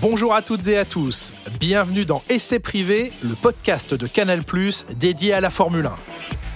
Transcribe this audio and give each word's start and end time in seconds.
Bonjour 0.00 0.34
à 0.34 0.42
toutes 0.42 0.66
et 0.68 0.78
à 0.78 0.84
tous, 0.84 1.32
bienvenue 1.58 2.04
dans 2.04 2.22
Essai 2.28 2.58
privé, 2.58 3.12
le 3.22 3.34
podcast 3.34 3.94
de 3.94 4.06
Canal⁇ 4.06 4.40
dédié 4.94 5.32
à 5.32 5.40
la 5.40 5.50
Formule 5.50 5.86
1. 5.86 5.92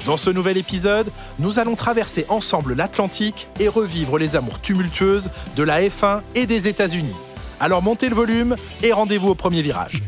Dans 0.04 0.16
ce 0.16 0.30
nouvel 0.30 0.56
épisode, 0.56 1.10
nous 1.40 1.58
allons 1.58 1.74
traverser 1.74 2.24
ensemble 2.28 2.74
l'Atlantique 2.74 3.48
et 3.58 3.68
revivre 3.68 4.18
les 4.18 4.36
amours 4.36 4.60
tumultueuses 4.60 5.30
de 5.56 5.62
la 5.64 5.80
F1 5.80 6.20
et 6.36 6.46
des 6.46 6.68
États-Unis. 6.68 7.14
Alors 7.58 7.82
montez 7.82 8.08
le 8.08 8.14
volume 8.14 8.54
et 8.82 8.92
rendez-vous 8.92 9.30
au 9.30 9.34
premier 9.34 9.62
virage. 9.62 10.02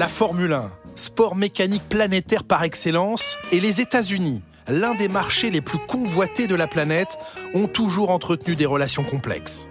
La 0.00 0.08
Formule 0.08 0.54
1, 0.54 0.72
sport 0.94 1.36
mécanique 1.36 1.86
planétaire 1.86 2.44
par 2.44 2.62
excellence, 2.62 3.36
et 3.52 3.60
les 3.60 3.82
États-Unis, 3.82 4.40
l'un 4.66 4.94
des 4.94 5.08
marchés 5.08 5.50
les 5.50 5.60
plus 5.60 5.76
convoités 5.76 6.46
de 6.46 6.54
la 6.54 6.66
planète, 6.66 7.18
ont 7.52 7.66
toujours 7.66 8.08
entretenu 8.08 8.56
des 8.56 8.64
relations 8.64 9.04
complexes. 9.04 9.68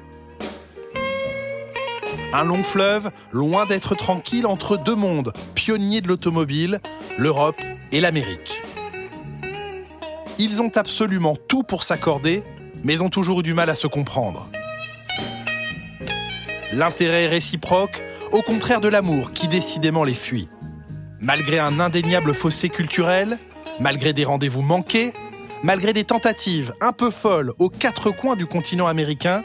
Un 2.32 2.44
long 2.44 2.62
fleuve, 2.62 3.10
loin 3.32 3.66
d'être 3.66 3.96
tranquille 3.96 4.46
entre 4.46 4.78
deux 4.78 4.94
mondes, 4.94 5.34
pionniers 5.56 6.02
de 6.02 6.08
l'automobile, 6.08 6.80
l'Europe 7.18 7.60
et 7.92 8.00
l'Amérique. 8.00 8.62
Ils 10.38 10.62
ont 10.62 10.72
absolument 10.76 11.38
tout 11.48 11.64
pour 11.64 11.82
s'accorder, 11.82 12.44
mais 12.84 13.02
ont 13.02 13.10
toujours 13.10 13.40
eu 13.40 13.44
du 13.44 13.56
mal 13.56 13.72
à 13.72 13.76
se 13.76 13.88
comprendre. 13.88 14.48
L'intérêt 16.72 17.26
réciproque, 17.26 18.04
au 18.32 18.42
contraire 18.42 18.82
de 18.82 18.88
l'amour 18.88 19.32
qui 19.32 19.48
décidément 19.48 20.04
les 20.04 20.14
fuit. 20.14 20.50
Malgré 21.20 21.60
un 21.60 21.80
indéniable 21.80 22.34
fossé 22.34 22.70
culturel, 22.70 23.38
malgré 23.80 24.14
des 24.14 24.26
rendez-vous 24.26 24.62
manqués, 24.62 25.14
malgré 25.64 25.94
des 25.94 26.04
tentatives 26.04 26.74
un 26.82 26.92
peu 26.92 27.12
folles 27.12 27.54
aux 27.60 27.70
quatre 27.70 28.12
coins 28.12 28.36
du 28.36 28.46
continent 28.46 28.88
américain, 28.88 29.44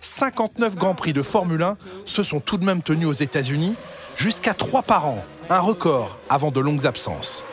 59 0.00 0.76
Grands 0.76 0.94
Prix 0.94 1.12
de 1.12 1.22
Formule 1.22 1.62
1 1.62 1.76
se 2.04 2.22
sont 2.22 2.40
tout 2.40 2.58
de 2.58 2.64
même 2.64 2.82
tenus 2.82 3.08
aux 3.08 3.12
États-Unis, 3.12 3.74
jusqu'à 4.16 4.54
trois 4.54 4.82
par 4.82 5.06
an, 5.06 5.24
un 5.50 5.60
record 5.60 6.18
avant 6.28 6.50
de 6.50 6.60
longues 6.60 6.86
absences. 6.86 7.44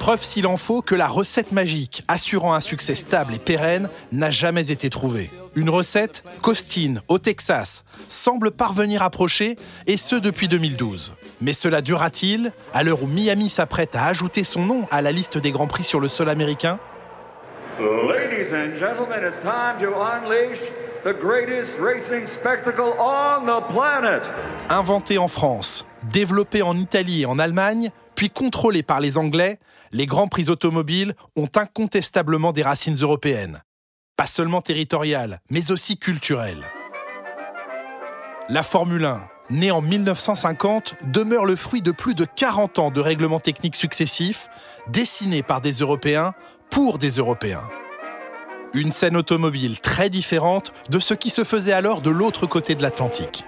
Preuve 0.00 0.24
s'il 0.24 0.46
en 0.46 0.56
faut 0.56 0.80
que 0.80 0.94
la 0.94 1.08
recette 1.08 1.52
magique 1.52 2.04
assurant 2.08 2.54
un 2.54 2.60
succès 2.60 2.94
stable 2.94 3.34
et 3.34 3.38
pérenne 3.38 3.90
n'a 4.12 4.30
jamais 4.30 4.70
été 4.70 4.88
trouvée. 4.88 5.30
Une 5.54 5.68
recette 5.68 6.24
qu'Austin, 6.40 6.94
au 7.08 7.18
Texas, 7.18 7.84
semble 8.08 8.50
parvenir 8.50 9.02
à 9.02 9.06
approcher, 9.06 9.58
et 9.86 9.98
ce 9.98 10.16
depuis 10.16 10.48
2012. 10.48 11.12
Mais 11.42 11.52
cela 11.52 11.82
durera-t-il, 11.82 12.50
à 12.72 12.82
l'heure 12.82 13.02
où 13.02 13.06
Miami 13.06 13.50
s'apprête 13.50 13.94
à 13.94 14.06
ajouter 14.06 14.42
son 14.42 14.64
nom 14.64 14.86
à 14.90 15.02
la 15.02 15.12
liste 15.12 15.36
des 15.36 15.50
Grands 15.50 15.66
Prix 15.66 15.84
sur 15.84 16.00
le 16.00 16.08
sol 16.08 16.30
américain? 16.30 16.78
Ladies 17.78 18.54
and 18.54 18.76
gentlemen, 18.78 19.20
it's 19.22 19.38
time 19.40 19.78
to 19.80 19.94
unleash 20.00 20.60
the 21.04 21.12
greatest 21.12 21.78
racing 21.78 22.26
spectacle 22.26 22.94
on 22.98 23.44
the 23.44 23.62
planet. 23.70 24.30
Inventé 24.70 25.18
en 25.18 25.28
France, 25.28 25.84
développé 26.10 26.62
en 26.62 26.78
Italie 26.78 27.22
et 27.22 27.26
en 27.26 27.38
Allemagne, 27.38 27.90
puis 28.14 28.30
contrôlé 28.30 28.82
par 28.82 29.00
les 29.00 29.18
Anglais, 29.18 29.58
les 29.92 30.06
Grands 30.06 30.28
Prix 30.28 30.48
automobiles 30.48 31.14
ont 31.36 31.48
incontestablement 31.54 32.52
des 32.52 32.62
racines 32.62 32.96
européennes. 33.00 33.62
Pas 34.16 34.26
seulement 34.26 34.62
territoriales, 34.62 35.40
mais 35.50 35.70
aussi 35.70 35.98
culturelles. 35.98 36.64
La 38.48 38.62
Formule 38.62 39.04
1, 39.04 39.22
née 39.50 39.70
en 39.70 39.80
1950, 39.80 40.96
demeure 41.12 41.44
le 41.44 41.56
fruit 41.56 41.82
de 41.82 41.92
plus 41.92 42.14
de 42.14 42.24
40 42.24 42.78
ans 42.78 42.90
de 42.90 43.00
règlements 43.00 43.40
techniques 43.40 43.76
successifs, 43.76 44.48
dessinés 44.88 45.42
par 45.42 45.60
des 45.60 45.72
Européens 45.72 46.34
pour 46.70 46.98
des 46.98 47.10
Européens. 47.10 47.68
Une 48.74 48.90
scène 48.90 49.16
automobile 49.16 49.80
très 49.80 50.10
différente 50.10 50.72
de 50.90 51.00
ce 51.00 51.14
qui 51.14 51.30
se 51.30 51.42
faisait 51.42 51.72
alors 51.72 52.00
de 52.00 52.10
l'autre 52.10 52.46
côté 52.46 52.76
de 52.76 52.82
l'Atlantique. 52.82 53.44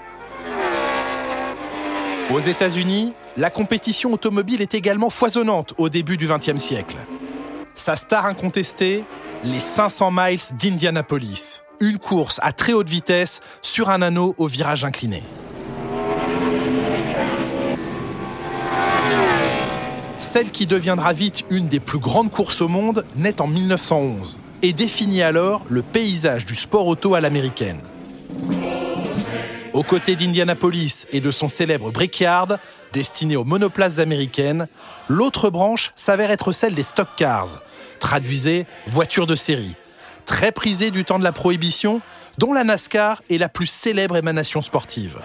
Aux 2.31 2.41
États-Unis, 2.41 3.15
la 3.37 3.51
compétition 3.51 4.13
automobile 4.13 4.61
est 4.61 4.75
également 4.75 5.11
foisonnante 5.11 5.75
au 5.79 5.89
début 5.89 6.17
du 6.17 6.27
XXe 6.27 6.59
siècle. 6.59 6.97
Sa 7.75 7.97
star 7.97 8.27
incontestée, 8.27 9.05
les 9.45 9.61
500 9.61 10.11
miles 10.13 10.39
d'Indianapolis, 10.59 11.63
une 11.81 11.99
course 11.99 12.39
à 12.43 12.53
très 12.53 12.75
haute 12.75 12.89
vitesse 12.89 13.41
sur 13.63 13.89
un 13.89 14.03
anneau 14.03 14.35
au 14.37 14.47
virage 14.47 14.85
incliné. 14.85 15.23
Celle 20.19 20.51
qui 20.51 20.67
deviendra 20.67 21.13
vite 21.13 21.45
une 21.51 21.69
des 21.69 21.81
plus 21.81 21.99
grandes 21.99 22.31
courses 22.31 22.61
au 22.61 22.69
monde 22.69 23.05
naît 23.17 23.41
en 23.41 23.49
1911 23.49 24.39
et 24.63 24.73
définit 24.73 25.23
alors 25.23 25.63
le 25.69 25.83
paysage 25.83 26.47
du 26.47 26.55
sport 26.55 26.87
auto 26.87 27.15
à 27.15 27.21
l'américaine. 27.21 27.81
Aux 29.83 29.85
côtés 29.85 30.15
d'Indianapolis 30.15 31.09
et 31.11 31.21
de 31.21 31.33
son 31.33 31.49
célèbre 31.49 31.91
Brickyard, 31.91 32.61
destiné 32.93 33.35
aux 33.35 33.43
monoplaces 33.43 33.99
américaines, 33.99 34.69
l'autre 35.09 35.51
branche 35.51 35.91
s'avère 35.97 36.31
être 36.31 36.53
celle 36.53 36.77
des 36.77 36.85
stock 36.85 37.09
cars, 37.17 37.61
traduisez 37.99 38.65
voitures 38.87 39.27
de 39.27 39.35
série, 39.35 39.75
très 40.25 40.53
prisée 40.53 40.93
du 40.93 41.05
temps 41.05 41.19
de 41.19 41.25
la 41.25 41.33
prohibition, 41.33 42.01
dont 42.39 42.53
la 42.53 42.63
NASCAR 42.63 43.23
est 43.29 43.39
la 43.39 43.49
plus 43.49 43.67
célèbre 43.67 44.17
émanation 44.17 44.63
sportive. 44.63 45.19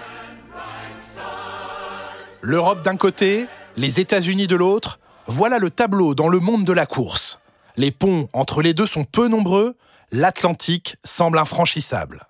L'Europe 2.41 2.81
d'un 2.81 2.97
côté, 2.97 3.45
les 3.75 3.99
États-Unis 3.99 4.47
de 4.47 4.55
l'autre, 4.55 4.99
voilà 5.27 5.59
le 5.59 5.69
tableau 5.69 6.15
dans 6.15 6.29
le 6.29 6.39
monde 6.39 6.65
de 6.65 6.73
la 6.73 6.87
course. 6.87 7.39
Les 7.75 7.91
ponts 7.91 8.27
entre 8.33 8.63
les 8.63 8.73
deux 8.73 8.87
sont 8.87 9.03
peu 9.03 9.27
nombreux, 9.27 9.75
l'Atlantique 10.11 10.95
semble 11.03 11.37
infranchissable. 11.37 12.25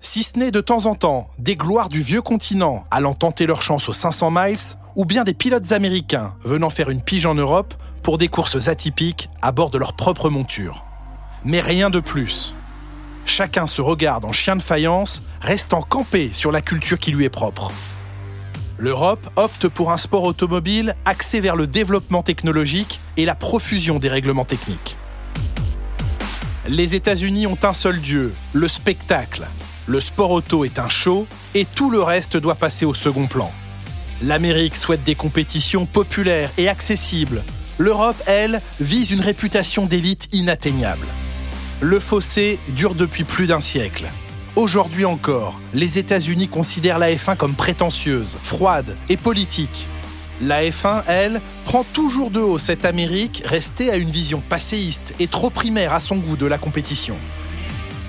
Si 0.00 0.22
ce 0.22 0.38
n'est 0.38 0.50
de 0.50 0.60
temps 0.60 0.86
en 0.86 0.94
temps 0.94 1.28
des 1.38 1.56
gloires 1.56 1.88
du 1.88 2.00
vieux 2.00 2.22
continent 2.22 2.84
allant 2.90 3.14
tenter 3.14 3.46
leur 3.46 3.62
chance 3.62 3.88
aux 3.88 3.92
500 3.92 4.30
miles, 4.30 4.58
ou 4.96 5.04
bien 5.04 5.24
des 5.24 5.34
pilotes 5.34 5.72
américains 5.72 6.34
venant 6.42 6.70
faire 6.70 6.90
une 6.90 7.02
pige 7.02 7.26
en 7.26 7.34
Europe 7.34 7.74
pour 8.02 8.16
des 8.16 8.28
courses 8.28 8.68
atypiques 8.68 9.28
à 9.42 9.52
bord 9.52 9.70
de 9.70 9.78
leur 9.78 9.94
propre 9.94 10.30
monture. 10.30 10.84
Mais 11.44 11.60
rien 11.60 11.90
de 11.90 12.00
plus. 12.00 12.54
Chacun 13.26 13.66
se 13.66 13.82
regarde 13.82 14.24
en 14.24 14.32
chien 14.32 14.56
de 14.56 14.62
faïence, 14.62 15.22
restant 15.40 15.82
campé 15.82 16.30
sur 16.32 16.50
la 16.50 16.62
culture 16.62 16.98
qui 16.98 17.10
lui 17.10 17.24
est 17.24 17.30
propre. 17.30 17.70
L'Europe 18.78 19.28
opte 19.36 19.68
pour 19.68 19.92
un 19.92 19.96
sport 19.96 20.22
automobile 20.22 20.94
axé 21.04 21.40
vers 21.40 21.56
le 21.56 21.66
développement 21.66 22.22
technologique 22.22 23.00
et 23.16 23.24
la 23.24 23.34
profusion 23.34 23.98
des 23.98 24.08
règlements 24.08 24.44
techniques. 24.44 24.96
Les 26.68 26.94
États-Unis 26.94 27.46
ont 27.46 27.58
un 27.62 27.72
seul 27.72 28.00
dieu, 28.00 28.34
le 28.52 28.68
spectacle. 28.68 29.48
Le 29.88 30.00
sport 30.00 30.32
auto 30.32 30.66
est 30.66 30.78
un 30.78 30.90
show 30.90 31.26
et 31.54 31.64
tout 31.64 31.88
le 31.88 32.02
reste 32.02 32.36
doit 32.36 32.56
passer 32.56 32.84
au 32.84 32.92
second 32.92 33.26
plan. 33.26 33.50
L'Amérique 34.20 34.76
souhaite 34.76 35.02
des 35.02 35.14
compétitions 35.14 35.86
populaires 35.86 36.50
et 36.58 36.68
accessibles. 36.68 37.42
L'Europe, 37.78 38.22
elle, 38.26 38.60
vise 38.80 39.12
une 39.12 39.22
réputation 39.22 39.86
d'élite 39.86 40.28
inatteignable. 40.30 41.06
Le 41.80 41.98
fossé 42.00 42.58
dure 42.76 42.94
depuis 42.94 43.24
plus 43.24 43.46
d'un 43.46 43.60
siècle. 43.60 44.04
Aujourd'hui 44.56 45.06
encore, 45.06 45.58
les 45.72 45.96
États-Unis 45.96 46.48
considèrent 46.48 46.98
la 46.98 47.10
F1 47.10 47.38
comme 47.38 47.54
prétentieuse, 47.54 48.36
froide 48.42 48.94
et 49.08 49.16
politique. 49.16 49.88
La 50.42 50.64
F1, 50.64 51.04
elle, 51.06 51.40
prend 51.64 51.82
toujours 51.94 52.30
de 52.30 52.40
haut 52.40 52.58
cette 52.58 52.84
Amérique 52.84 53.42
restée 53.46 53.90
à 53.90 53.96
une 53.96 54.10
vision 54.10 54.42
passéiste 54.46 55.14
et 55.18 55.28
trop 55.28 55.48
primaire 55.48 55.94
à 55.94 56.00
son 56.00 56.16
goût 56.16 56.36
de 56.36 56.44
la 56.44 56.58
compétition. 56.58 57.16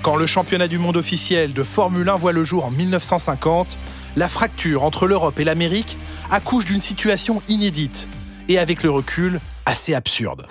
Quand 0.02 0.16
le 0.16 0.26
championnat 0.26 0.66
du 0.66 0.78
monde 0.78 0.96
officiel 0.96 1.52
de 1.52 1.62
Formule 1.62 2.08
1 2.08 2.16
voit 2.16 2.32
le 2.32 2.42
jour 2.42 2.64
en 2.64 2.70
1950, 2.70 3.76
la 4.16 4.28
fracture 4.28 4.82
entre 4.82 5.06
l'Europe 5.06 5.38
et 5.38 5.44
l'Amérique 5.44 5.98
accouche 6.30 6.64
d'une 6.64 6.80
situation 6.80 7.42
inédite 7.48 8.08
et 8.48 8.58
avec 8.58 8.82
le 8.82 8.90
recul 8.90 9.40
assez 9.66 9.94
absurde. 9.94 10.46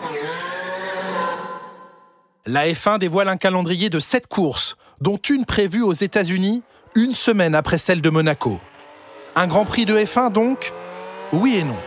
La 2.46 2.68
F1 2.68 3.00
dévoile 3.00 3.28
un 3.28 3.38
calendrier 3.38 3.90
de 3.90 4.00
7 4.00 4.28
courses, 4.28 4.78
dont 5.02 5.18
une 5.18 5.46
prévue 5.46 5.82
aux 5.82 5.94
États-Unis 5.94 6.62
une 6.96 7.14
semaine 7.14 7.56
après 7.56 7.80
celle 7.80 8.02
de 8.02 8.10
Monaco. 8.12 8.60
Un 9.36 9.48
Grand 9.48 9.66
Prix 9.66 9.86
de 9.86 9.96
F1 9.96 10.32
donc? 10.32 10.74
Oui 11.34 11.58
et 11.58 11.64
non. 11.64 11.78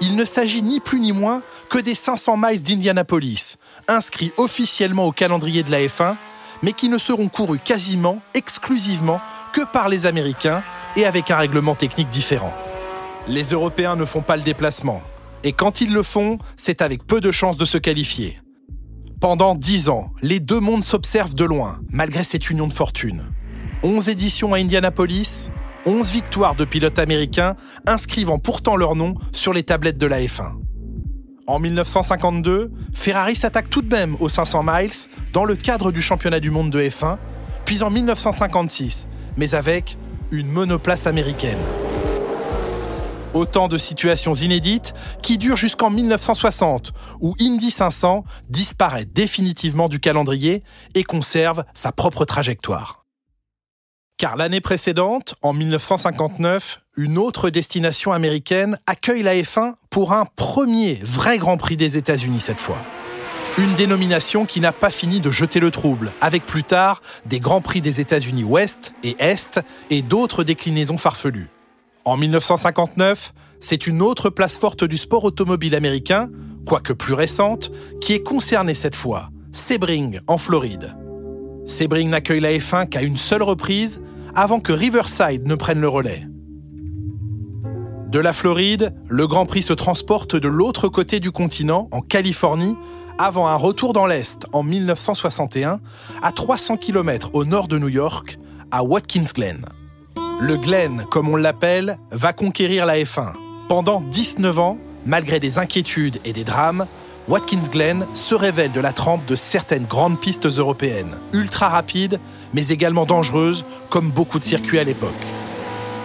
Il 0.00 0.14
ne 0.14 0.24
s'agit 0.24 0.62
ni 0.62 0.78
plus 0.78 1.00
ni 1.00 1.12
moins 1.12 1.42
que 1.68 1.78
des 1.78 1.94
500 1.96 2.36
miles 2.36 2.62
d'Indianapolis, 2.62 3.56
inscrits 3.88 4.32
officiellement 4.36 5.06
au 5.06 5.12
calendrier 5.12 5.62
de 5.64 5.70
la 5.70 5.80
F1, 5.80 6.16
mais 6.62 6.72
qui 6.72 6.88
ne 6.88 6.98
seront 6.98 7.28
courus 7.28 7.60
quasiment 7.64 8.20
exclusivement 8.34 9.20
que 9.52 9.64
par 9.64 9.88
les 9.88 10.06
Américains 10.06 10.62
et 10.96 11.04
avec 11.04 11.30
un 11.30 11.36
règlement 11.36 11.74
technique 11.74 12.10
différent. 12.10 12.54
Les 13.28 13.50
Européens 13.50 13.96
ne 13.96 14.04
font 14.04 14.22
pas 14.22 14.36
le 14.36 14.42
déplacement, 14.42 15.02
et 15.44 15.52
quand 15.52 15.80
ils 15.80 15.92
le 15.92 16.02
font, 16.02 16.38
c'est 16.56 16.82
avec 16.82 17.04
peu 17.06 17.20
de 17.20 17.30
chances 17.30 17.56
de 17.56 17.64
se 17.64 17.78
qualifier. 17.78 18.40
Pendant 19.20 19.54
dix 19.54 19.88
ans, 19.88 20.12
les 20.22 20.40
deux 20.40 20.60
mondes 20.60 20.84
s'observent 20.84 21.34
de 21.34 21.44
loin, 21.44 21.80
malgré 21.90 22.22
cette 22.22 22.50
union 22.50 22.66
de 22.66 22.72
fortune. 22.72 23.24
11 23.82 24.08
éditions 24.08 24.54
à 24.54 24.58
Indianapolis, 24.58 25.50
11 25.86 26.10
victoires 26.10 26.54
de 26.54 26.64
pilotes 26.64 26.98
américains 26.98 27.56
inscrivant 27.86 28.38
pourtant 28.38 28.76
leur 28.76 28.96
nom 28.96 29.14
sur 29.32 29.52
les 29.52 29.62
tablettes 29.62 29.98
de 29.98 30.06
la 30.06 30.20
F1. 30.20 30.65
En 31.48 31.60
1952, 31.60 32.72
Ferrari 32.92 33.36
s'attaque 33.36 33.70
tout 33.70 33.80
de 33.80 33.94
même 33.94 34.16
aux 34.18 34.28
500 34.28 34.64
miles 34.64 34.90
dans 35.32 35.44
le 35.44 35.54
cadre 35.54 35.92
du 35.92 36.02
championnat 36.02 36.40
du 36.40 36.50
monde 36.50 36.70
de 36.70 36.80
F1, 36.80 37.18
puis 37.64 37.84
en 37.84 37.90
1956, 37.90 39.06
mais 39.36 39.54
avec 39.54 39.96
une 40.32 40.48
monoplace 40.48 41.06
américaine. 41.06 41.58
Autant 43.32 43.68
de 43.68 43.76
situations 43.76 44.34
inédites 44.34 44.92
qui 45.22 45.38
durent 45.38 45.56
jusqu'en 45.56 45.90
1960, 45.90 46.92
où 47.20 47.36
Indy 47.40 47.70
500 47.70 48.24
disparaît 48.48 49.04
définitivement 49.04 49.88
du 49.88 50.00
calendrier 50.00 50.64
et 50.96 51.04
conserve 51.04 51.64
sa 51.74 51.92
propre 51.92 52.24
trajectoire. 52.24 53.05
Car 54.18 54.36
l'année 54.36 54.62
précédente, 54.62 55.34
en 55.42 55.52
1959, 55.52 56.80
une 56.96 57.18
autre 57.18 57.50
destination 57.50 58.12
américaine 58.12 58.78
accueille 58.86 59.22
la 59.22 59.34
F1 59.34 59.74
pour 59.90 60.14
un 60.14 60.24
premier 60.24 60.94
vrai 61.02 61.36
Grand 61.36 61.58
Prix 61.58 61.76
des 61.76 61.98
États-Unis 61.98 62.40
cette 62.40 62.60
fois. 62.60 62.78
Une 63.58 63.74
dénomination 63.74 64.46
qui 64.46 64.60
n'a 64.60 64.72
pas 64.72 64.90
fini 64.90 65.20
de 65.20 65.30
jeter 65.30 65.60
le 65.60 65.70
trouble, 65.70 66.12
avec 66.22 66.46
plus 66.46 66.64
tard 66.64 67.02
des 67.26 67.40
Grands 67.40 67.60
Prix 67.60 67.82
des 67.82 68.00
États-Unis 68.00 68.44
Ouest 68.44 68.94
et 69.02 69.16
Est 69.18 69.60
et 69.90 70.00
d'autres 70.00 70.44
déclinaisons 70.44 70.96
farfelues. 70.96 71.50
En 72.06 72.16
1959, 72.16 73.34
c'est 73.60 73.86
une 73.86 74.00
autre 74.00 74.30
place 74.30 74.56
forte 74.56 74.84
du 74.84 74.96
sport 74.96 75.24
automobile 75.24 75.74
américain, 75.74 76.30
quoique 76.66 76.94
plus 76.94 77.12
récente, 77.12 77.70
qui 78.00 78.14
est 78.14 78.22
concernée 78.22 78.74
cette 78.74 78.96
fois, 78.96 79.28
Sebring, 79.52 80.20
en 80.26 80.38
Floride. 80.38 80.96
Sebring 81.66 82.08
n'accueille 82.08 82.40
la 82.40 82.52
F1 82.52 82.88
qu'à 82.88 83.02
une 83.02 83.16
seule 83.16 83.42
reprise, 83.42 84.00
avant 84.34 84.60
que 84.60 84.72
Riverside 84.72 85.46
ne 85.46 85.56
prenne 85.56 85.80
le 85.80 85.88
relais. 85.88 86.26
De 88.08 88.20
la 88.20 88.32
Floride, 88.32 88.94
le 89.08 89.26
Grand 89.26 89.46
Prix 89.46 89.62
se 89.62 89.72
transporte 89.72 90.36
de 90.36 90.46
l'autre 90.46 90.88
côté 90.88 91.18
du 91.18 91.32
continent, 91.32 91.88
en 91.90 92.00
Californie, 92.00 92.76
avant 93.18 93.48
un 93.48 93.56
retour 93.56 93.92
dans 93.92 94.06
l'Est 94.06 94.46
en 94.52 94.62
1961, 94.62 95.80
à 96.22 96.32
300 96.32 96.76
km 96.76 97.30
au 97.32 97.44
nord 97.44 97.66
de 97.66 97.78
New 97.78 97.88
York, 97.88 98.38
à 98.70 98.84
Watkins 98.84 99.32
Glen. 99.34 99.66
Le 100.40 100.56
Glen, 100.56 101.04
comme 101.10 101.28
on 101.28 101.36
l'appelle, 101.36 101.98
va 102.12 102.32
conquérir 102.32 102.86
la 102.86 102.96
F1. 102.98 103.32
Pendant 103.68 104.02
19 104.02 104.58
ans, 104.58 104.78
malgré 105.04 105.40
des 105.40 105.58
inquiétudes 105.58 106.20
et 106.24 106.32
des 106.32 106.44
drames, 106.44 106.86
Watkins 107.28 107.68
Glen 107.72 108.06
se 108.14 108.36
révèle 108.36 108.70
de 108.70 108.80
la 108.80 108.92
trempe 108.92 109.26
de 109.26 109.34
certaines 109.34 109.86
grandes 109.86 110.20
pistes 110.20 110.46
européennes, 110.46 111.18
ultra 111.32 111.68
rapides, 111.68 112.20
mais 112.54 112.68
également 112.68 113.04
dangereuses, 113.04 113.64
comme 113.90 114.10
beaucoup 114.10 114.38
de 114.38 114.44
circuits 114.44 114.78
à 114.78 114.84
l'époque. 114.84 115.12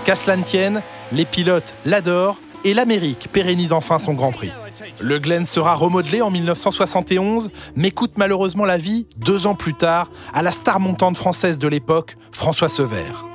Qu'à 0.03 0.15
cela 0.15 0.35
ne 0.35 0.43
tienne, 0.43 0.81
les 1.11 1.25
pilotes 1.25 1.75
l'adorent 1.85 2.39
et 2.63 2.73
l'Amérique 2.73 3.29
pérennise 3.31 3.71
enfin 3.71 3.99
son 3.99 4.13
Grand 4.13 4.31
Prix. 4.31 4.51
Le 4.99 5.19
Glen 5.19 5.45
sera 5.45 5.75
remodelé 5.75 6.23
en 6.23 6.31
1971, 6.31 7.51
mais 7.75 7.91
coûte 7.91 8.13
malheureusement 8.17 8.65
la 8.65 8.77
vie 8.77 9.05
deux 9.17 9.45
ans 9.45 9.55
plus 9.55 9.75
tard 9.75 10.09
à 10.33 10.41
la 10.41 10.51
star 10.51 10.79
montante 10.79 11.17
française 11.17 11.59
de 11.59 11.67
l'époque, 11.67 12.17
François 12.31 12.69
Sever. 12.69 13.30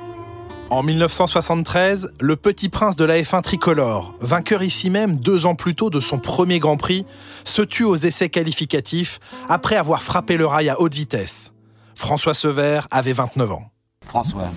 En 0.69 0.83
1973, 0.83 2.11
le 2.19 2.35
petit 2.35 2.67
prince 2.67 2.97
de 2.97 3.05
la 3.05 3.21
F1 3.21 3.41
tricolore, 3.41 4.13
vainqueur 4.19 4.63
ici 4.63 4.89
même 4.89 5.15
deux 5.15 5.45
ans 5.45 5.55
plus 5.55 5.75
tôt 5.75 5.89
de 5.89 6.01
son 6.01 6.19
premier 6.19 6.59
Grand 6.59 6.75
Prix, 6.75 7.05
se 7.45 7.61
tue 7.61 7.85
aux 7.85 7.95
essais 7.95 8.27
qualificatifs 8.27 9.19
après 9.47 9.77
avoir 9.77 10.03
frappé 10.03 10.35
le 10.35 10.45
rail 10.45 10.67
à 10.67 10.81
haute 10.81 10.93
vitesse. 10.93 11.53
François 11.95 12.33
Sever 12.33 12.81
avait 12.91 13.13
29 13.13 13.51
ans. 13.53 13.71
François, 14.07 14.51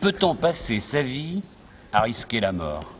peut-on 0.00 0.34
passer 0.34 0.80
sa 0.80 1.02
vie 1.02 1.42
à 1.92 2.02
risquer 2.02 2.40
la 2.40 2.52
mort? 2.52 2.94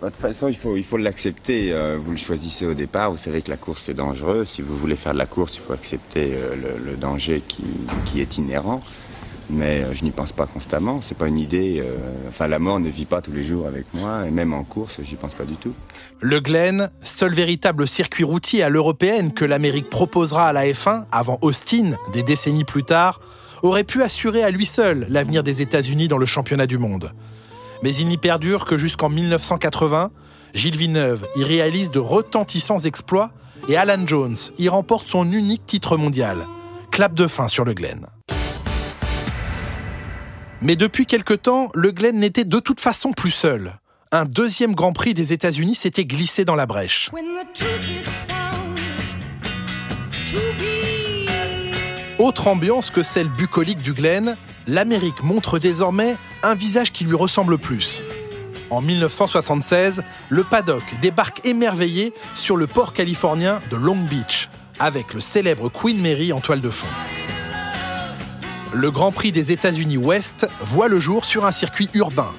De 0.00 0.06
toute 0.10 0.16
façon, 0.16 0.46
il 0.46 0.56
faut 0.56 0.76
il 0.76 0.84
faut 0.84 0.96
l'accepter. 0.96 1.72
Euh, 1.72 1.98
vous 1.98 2.12
le 2.12 2.16
choisissez 2.16 2.66
au 2.66 2.74
départ. 2.74 3.10
Vous 3.10 3.18
savez 3.18 3.42
que 3.42 3.50
la 3.50 3.56
course 3.56 3.86
est 3.88 3.94
dangereuse. 3.94 4.48
Si 4.48 4.62
vous 4.62 4.78
voulez 4.78 4.96
faire 4.96 5.12
de 5.12 5.18
la 5.18 5.26
course, 5.26 5.56
il 5.56 5.66
faut 5.66 5.74
accepter 5.74 6.30
euh, 6.34 6.54
le, 6.54 6.84
le, 6.92 6.96
danger 6.96 7.42
qui, 7.46 7.64
qui 8.06 8.20
est 8.20 8.38
inhérent 8.38 8.80
mais 9.48 9.82
euh, 9.82 9.94
je 9.94 10.04
n'y 10.04 10.10
pense 10.10 10.32
pas 10.32 10.46
constamment. 10.46 11.00
C'est 11.02 11.16
pas 11.16 11.28
une 11.28 11.38
idée. 11.38 11.80
Euh, 11.80 11.96
enfin, 12.28 12.46
la 12.46 12.58
mort 12.58 12.80
ne 12.80 12.88
vit 12.88 13.06
pas 13.06 13.22
tous 13.22 13.32
les 13.32 13.44
jours 13.44 13.66
avec 13.66 13.86
moi, 13.94 14.26
et 14.26 14.30
même 14.30 14.52
en 14.52 14.64
course, 14.64 15.00
j'y 15.02 15.16
pense 15.16 15.34
pas 15.34 15.44
du 15.44 15.56
tout. 15.56 15.72
Le 16.20 16.40
Glen, 16.40 16.90
seul 17.02 17.32
véritable 17.32 17.88
circuit 17.88 18.24
routier 18.24 18.62
à 18.62 18.68
l'européenne 18.68 19.32
que 19.32 19.44
l'Amérique 19.44 19.88
proposera 19.90 20.48
à 20.48 20.52
la 20.52 20.64
F1 20.66 21.04
avant 21.10 21.38
Austin, 21.42 21.92
des 22.12 22.22
décennies 22.22 22.64
plus 22.64 22.84
tard, 22.84 23.20
aurait 23.62 23.84
pu 23.84 24.02
assurer 24.02 24.42
à 24.42 24.50
lui 24.50 24.66
seul 24.66 25.06
l'avenir 25.08 25.42
des 25.42 25.62
États-Unis 25.62 26.08
dans 26.08 26.18
le 26.18 26.26
championnat 26.26 26.66
du 26.66 26.78
monde. 26.78 27.12
Mais 27.82 27.94
il 27.94 28.08
n'y 28.08 28.18
perdure 28.18 28.64
que 28.64 28.76
jusqu'en 28.76 29.08
1980. 29.08 30.10
Gilles 30.52 30.76
Villeneuve 30.76 31.24
y 31.36 31.44
réalise 31.44 31.90
de 31.90 32.00
retentissants 32.00 32.78
exploits 32.78 33.30
et 33.68 33.76
Alan 33.76 34.04
Jones 34.06 34.36
y 34.58 34.68
remporte 34.68 35.06
son 35.06 35.30
unique 35.30 35.64
titre 35.64 35.96
mondial. 35.96 36.38
Clap 36.90 37.14
de 37.14 37.26
fin 37.26 37.48
sur 37.48 37.64
le 37.64 37.72
Glen. 37.72 38.06
Mais 40.62 40.76
depuis 40.76 41.06
quelque 41.06 41.32
temps, 41.32 41.70
le 41.74 41.90
Glen 41.90 42.18
n'était 42.18 42.44
de 42.44 42.58
toute 42.58 42.80
façon 42.80 43.12
plus 43.12 43.30
seul. 43.30 43.78
Un 44.12 44.26
deuxième 44.26 44.74
Grand 44.74 44.92
Prix 44.92 45.14
des 45.14 45.32
États-Unis 45.32 45.74
s'était 45.74 46.04
glissé 46.04 46.44
dans 46.44 46.54
la 46.54 46.66
brèche. 46.66 47.10
Autre 52.18 52.48
ambiance 52.48 52.90
que 52.90 53.02
celle 53.02 53.28
bucolique 53.30 53.80
du 53.80 53.94
Glen, 53.94 54.36
l'Amérique 54.66 55.22
montre 55.22 55.58
désormais 55.58 56.16
un 56.42 56.54
visage 56.54 56.92
qui 56.92 57.04
lui 57.04 57.14
ressemble 57.14 57.56
plus. 57.56 58.04
En 58.68 58.82
1976, 58.82 60.02
le 60.28 60.44
paddock 60.44 60.84
débarque 61.00 61.46
émerveillé 61.46 62.12
sur 62.34 62.56
le 62.56 62.66
port 62.66 62.92
californien 62.92 63.62
de 63.70 63.76
Long 63.76 63.96
Beach, 63.96 64.50
avec 64.78 65.14
le 65.14 65.20
célèbre 65.20 65.70
Queen 65.70 66.00
Mary 66.00 66.34
en 66.34 66.40
toile 66.40 66.60
de 66.60 66.70
fond 66.70 66.86
le 68.72 68.90
Grand 68.90 69.10
Prix 69.10 69.32
des 69.32 69.50
États-Unis 69.50 69.96
Ouest 69.96 70.46
voit 70.60 70.88
le 70.88 71.00
jour 71.00 71.24
sur 71.24 71.44
un 71.44 71.52
circuit 71.52 71.88
urbain. 71.94 72.32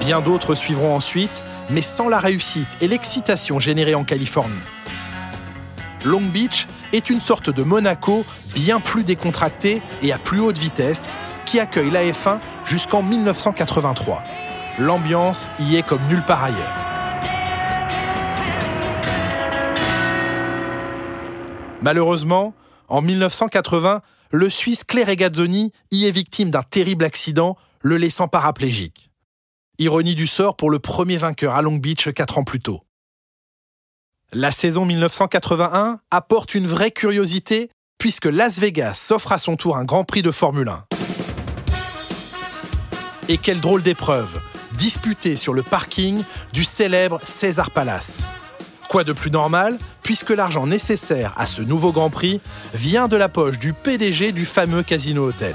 Bien 0.00 0.20
d'autres 0.20 0.54
suivront 0.54 0.94
ensuite, 0.94 1.44
mais 1.68 1.82
sans 1.82 2.08
la 2.08 2.20
réussite 2.20 2.68
et 2.80 2.88
l'excitation 2.88 3.58
générée 3.58 3.94
en 3.94 4.04
Californie. 4.04 4.54
Long 6.04 6.22
Beach 6.22 6.66
est 6.94 7.10
une 7.10 7.20
sorte 7.20 7.50
de 7.50 7.62
Monaco 7.62 8.24
bien 8.54 8.80
plus 8.80 9.04
décontracté 9.04 9.82
et 10.00 10.12
à 10.12 10.18
plus 10.18 10.40
haute 10.40 10.56
vitesse 10.56 11.14
qui 11.44 11.60
accueille 11.60 11.90
la 11.90 12.04
F1 12.04 12.38
jusqu'en 12.64 13.02
1983. 13.02 14.22
L'ambiance 14.78 15.50
y 15.60 15.76
est 15.76 15.86
comme 15.86 16.00
nulle 16.08 16.24
part 16.24 16.44
ailleurs. 16.44 16.56
Malheureusement, 21.82 22.54
en 22.88 23.02
1980, 23.02 24.00
le 24.30 24.48
Suisse 24.48 24.84
Claire 24.84 25.14
Gazzoni 25.14 25.72
y 25.90 26.06
est 26.06 26.10
victime 26.10 26.50
d'un 26.50 26.62
terrible 26.62 27.04
accident, 27.04 27.56
le 27.80 27.96
laissant 27.96 28.28
paraplégique. 28.28 29.10
Ironie 29.78 30.14
du 30.14 30.26
sort 30.26 30.56
pour 30.56 30.70
le 30.70 30.78
premier 30.78 31.16
vainqueur 31.16 31.54
à 31.54 31.62
Long 31.62 31.76
Beach 31.76 32.12
quatre 32.12 32.38
ans 32.38 32.44
plus 32.44 32.60
tôt. 32.60 32.82
La 34.32 34.52
saison 34.52 34.84
1981 34.84 36.00
apporte 36.10 36.54
une 36.54 36.66
vraie 36.66 36.92
curiosité 36.92 37.70
puisque 37.98 38.26
Las 38.26 38.60
Vegas 38.60 38.94
s'offre 38.94 39.32
à 39.32 39.38
son 39.38 39.56
tour 39.56 39.76
un 39.76 39.84
Grand 39.84 40.04
Prix 40.04 40.22
de 40.22 40.30
Formule 40.30 40.68
1. 40.68 40.84
Et 43.28 43.38
quelle 43.38 43.60
drôle 43.60 43.82
d'épreuve, 43.82 44.40
disputée 44.72 45.36
sur 45.36 45.52
le 45.52 45.62
parking 45.62 46.22
du 46.52 46.64
célèbre 46.64 47.20
César 47.24 47.70
Palace. 47.70 48.24
Quoi 48.90 49.04
de 49.04 49.12
plus 49.12 49.30
normal, 49.30 49.78
puisque 50.02 50.30
l'argent 50.30 50.66
nécessaire 50.66 51.32
à 51.36 51.46
ce 51.46 51.62
nouveau 51.62 51.92
Grand 51.92 52.10
Prix 52.10 52.40
vient 52.74 53.06
de 53.06 53.16
la 53.16 53.28
poche 53.28 53.60
du 53.60 53.72
PDG 53.72 54.32
du 54.32 54.44
fameux 54.44 54.82
Casino 54.82 55.28
Hotel. 55.28 55.54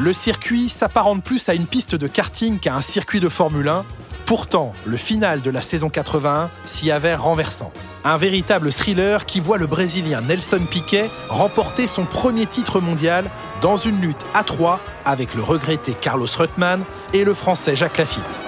Le 0.00 0.14
circuit 0.14 0.70
s'apparente 0.70 1.22
plus 1.22 1.46
à 1.50 1.52
une 1.52 1.66
piste 1.66 1.94
de 1.94 2.06
karting 2.06 2.58
qu'à 2.58 2.74
un 2.74 2.80
circuit 2.80 3.20
de 3.20 3.28
Formule 3.28 3.68
1. 3.68 3.84
Pourtant, 4.24 4.74
le 4.86 4.96
final 4.96 5.42
de 5.42 5.50
la 5.50 5.60
saison 5.60 5.90
81 5.90 6.48
s'y 6.64 6.90
avère 6.90 7.22
renversant. 7.22 7.70
Un 8.04 8.16
véritable 8.16 8.72
thriller 8.72 9.26
qui 9.26 9.40
voit 9.40 9.58
le 9.58 9.66
Brésilien 9.66 10.22
Nelson 10.22 10.62
Piquet 10.70 11.10
remporter 11.28 11.86
son 11.86 12.06
premier 12.06 12.46
titre 12.46 12.80
mondial 12.80 13.28
dans 13.60 13.76
une 13.76 14.00
lutte 14.00 14.24
à 14.32 14.42
trois 14.42 14.80
avec 15.04 15.34
le 15.34 15.42
regretté 15.42 15.92
Carlos 15.92 16.28
Reutemann 16.34 16.82
et 17.12 17.24
le 17.24 17.34
Français 17.34 17.76
Jacques 17.76 17.98
Lafitte. 17.98 18.40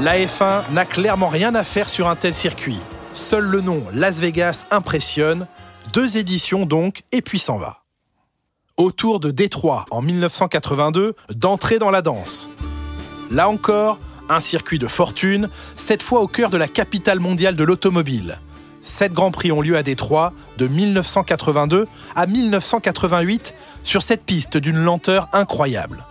La 0.00 0.16
F1 0.16 0.62
n'a 0.72 0.86
clairement 0.86 1.28
rien 1.28 1.54
à 1.54 1.62
faire 1.62 1.90
sur 1.90 2.08
un 2.08 2.16
tel 2.16 2.34
circuit. 2.34 2.78
Seul 3.12 3.44
le 3.44 3.60
nom 3.60 3.82
Las 3.92 4.18
Vegas 4.18 4.64
impressionne. 4.70 5.46
Deux 5.92 6.16
éditions 6.16 6.64
donc, 6.64 7.02
et 7.12 7.20
puis 7.20 7.38
s'en 7.38 7.58
va. 7.58 7.82
Autour 8.78 9.20
de 9.20 9.30
Détroit 9.30 9.84
en 9.90 10.00
1982, 10.00 11.14
d'entrer 11.34 11.78
dans 11.78 11.90
la 11.90 12.00
danse. 12.00 12.48
Là 13.30 13.50
encore, 13.50 13.98
un 14.30 14.40
circuit 14.40 14.78
de 14.78 14.86
fortune, 14.86 15.50
cette 15.74 16.02
fois 16.02 16.22
au 16.22 16.28
cœur 16.28 16.48
de 16.48 16.56
la 16.56 16.68
capitale 16.68 17.20
mondiale 17.20 17.54
de 17.54 17.64
l'automobile. 17.64 18.38
Sept 18.80 19.12
Grands 19.12 19.32
Prix 19.32 19.52
ont 19.52 19.60
lieu 19.60 19.76
à 19.76 19.82
Détroit 19.82 20.32
de 20.56 20.66
1982 20.66 21.86
à 22.16 22.26
1988 22.26 23.54
sur 23.82 24.00
cette 24.00 24.24
piste 24.24 24.56
d'une 24.56 24.78
lenteur 24.78 25.28
incroyable. 25.34 26.06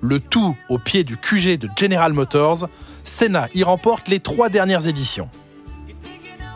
Le 0.00 0.20
tout 0.20 0.56
au 0.68 0.78
pied 0.78 1.02
du 1.02 1.16
QG 1.16 1.58
de 1.58 1.68
General 1.76 2.12
Motors, 2.12 2.68
Senna 3.04 3.48
y 3.54 3.62
remporte 3.62 4.08
les 4.08 4.20
trois 4.20 4.48
dernières 4.48 4.86
éditions. 4.86 5.28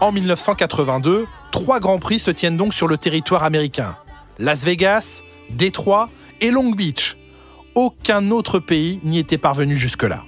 En 0.01 0.13
1982, 0.13 1.27
trois 1.51 1.81
Grands 1.81 1.99
Prix 1.99 2.19
se 2.19 2.31
tiennent 2.31 2.57
donc 2.57 2.75
sur 2.75 2.87
le 2.87 2.99
territoire 2.99 3.45
américain. 3.45 3.97
Las 4.39 4.65
Vegas, 4.65 5.23
Détroit 5.51 6.11
et 6.41 6.51
Long 6.51 6.71
Beach. 6.71 7.17
Aucun 7.75 8.31
autre 8.31 8.59
pays 8.59 9.01
n'y 9.05 9.19
était 9.19 9.39
parvenu 9.39 9.77
jusque-là. 9.77 10.25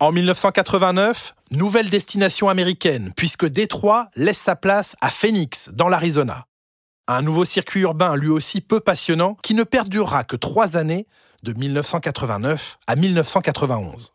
En 0.00 0.12
1989, 0.12 1.34
nouvelle 1.50 1.90
destination 1.90 2.48
américaine, 2.48 3.12
puisque 3.16 3.46
Détroit 3.46 4.08
laisse 4.16 4.38
sa 4.38 4.56
place 4.56 4.96
à 5.00 5.10
Phoenix, 5.10 5.70
dans 5.74 5.88
l'Arizona. 5.88 6.46
Un 7.06 7.22
nouveau 7.22 7.44
circuit 7.44 7.80
urbain 7.80 8.16
lui 8.16 8.28
aussi 8.28 8.60
peu 8.60 8.80
passionnant, 8.80 9.36
qui 9.42 9.54
ne 9.54 9.64
perdurera 9.64 10.24
que 10.24 10.36
trois 10.36 10.76
années, 10.76 11.06
de 11.42 11.52
1989 11.52 12.78
à 12.86 12.96
1991. 12.96 14.12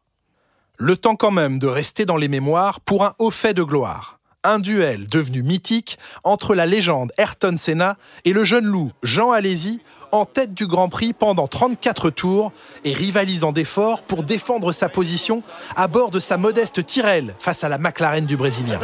Le 0.78 0.98
temps 0.98 1.16
quand 1.16 1.32
même 1.32 1.58
de 1.58 1.68
rester 1.68 2.06
dans 2.06 2.18
les 2.18 2.28
mémoires 2.28 2.82
pour 2.82 3.06
un 3.06 3.14
haut 3.18 3.32
fait 3.32 3.54
de 3.54 3.64
gloire. 3.64 4.20
Un 4.44 4.60
duel 4.60 5.08
devenu 5.08 5.42
mythique 5.42 5.98
entre 6.26 6.54
la 6.54 6.66
légende 6.66 7.14
Ayrton 7.18 7.56
Senna 7.58 7.96
et 8.26 8.34
le 8.34 8.44
jeune 8.44 8.66
loup 8.66 8.92
Jean 9.02 9.32
Alési 9.32 9.82
en 10.12 10.26
tête 10.26 10.54
du 10.54 10.68
Grand 10.68 10.90
Prix 10.90 11.14
pendant 11.14 11.48
34 11.48 12.10
tours 12.10 12.52
et 12.84 12.94
rivalisant 12.94 13.54
d'efforts 13.54 14.02
pour 14.02 14.24
défendre 14.24 14.74
sa 14.74 14.90
position 14.90 15.44
à 15.78 15.88
bord 15.88 16.12
de 16.12 16.20
sa 16.20 16.38
modeste 16.38 16.86
Tyrrell 16.86 17.36
face 17.40 17.64
à 17.64 17.70
la 17.70 17.78
McLaren 17.78 18.26
du 18.26 18.36
Brésilien. 18.36 18.80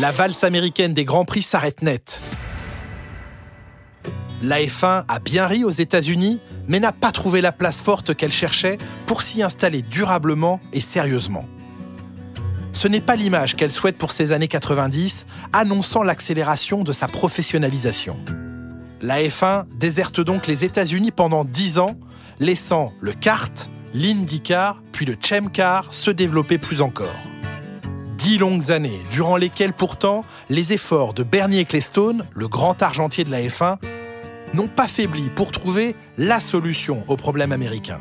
La 0.00 0.10
valse 0.10 0.44
américaine 0.44 0.94
des 0.94 1.04
Grands 1.04 1.24
Prix 1.24 1.42
s'arrête 1.42 1.82
net. 1.82 2.22
La 4.46 4.60
F1 4.60 5.04
a 5.08 5.18
bien 5.20 5.46
ri 5.46 5.64
aux 5.64 5.70
États-Unis, 5.70 6.38
mais 6.68 6.78
n'a 6.78 6.92
pas 6.92 7.12
trouvé 7.12 7.40
la 7.40 7.50
place 7.50 7.80
forte 7.80 8.14
qu'elle 8.14 8.30
cherchait 8.30 8.76
pour 9.06 9.22
s'y 9.22 9.42
installer 9.42 9.80
durablement 9.80 10.60
et 10.72 10.80
sérieusement 10.80 11.46
ce 12.74 12.88
n'est 12.88 13.00
pas 13.00 13.16
l'image 13.16 13.54
qu'elle 13.54 13.72
souhaite 13.72 13.96
pour 13.96 14.10
ces 14.10 14.32
années 14.32 14.48
90, 14.48 15.26
annonçant 15.52 16.02
l'accélération 16.02 16.82
de 16.82 16.92
sa 16.92 17.06
professionnalisation. 17.06 18.18
La 19.00 19.22
F1 19.22 19.64
déserte 19.78 20.20
donc 20.20 20.46
les 20.46 20.64
États-Unis 20.64 21.12
pendant 21.12 21.44
10 21.44 21.78
ans, 21.78 21.96
laissant 22.40 22.92
le 23.00 23.12
kart, 23.12 23.70
l'IndyCar, 23.94 24.82
puis 24.92 25.06
le 25.06 25.16
Chemcar 25.18 25.94
se 25.94 26.10
développer 26.10 26.58
plus 26.58 26.82
encore. 26.82 27.14
Dix 28.18 28.38
longues 28.38 28.72
années, 28.72 29.00
durant 29.10 29.36
lesquelles 29.36 29.72
pourtant 29.72 30.24
les 30.50 30.72
efforts 30.72 31.14
de 31.14 31.22
Bernie 31.22 31.60
Ecclestone, 31.60 32.26
le 32.34 32.48
grand 32.48 32.82
argentier 32.82 33.22
de 33.22 33.30
la 33.30 33.40
F1, 33.40 33.78
n'ont 34.54 34.68
pas 34.68 34.88
faibli 34.88 35.28
pour 35.34 35.50
trouver 35.50 35.94
la 36.16 36.40
solution 36.40 37.04
au 37.08 37.16
problème 37.16 37.52
américain. 37.52 38.00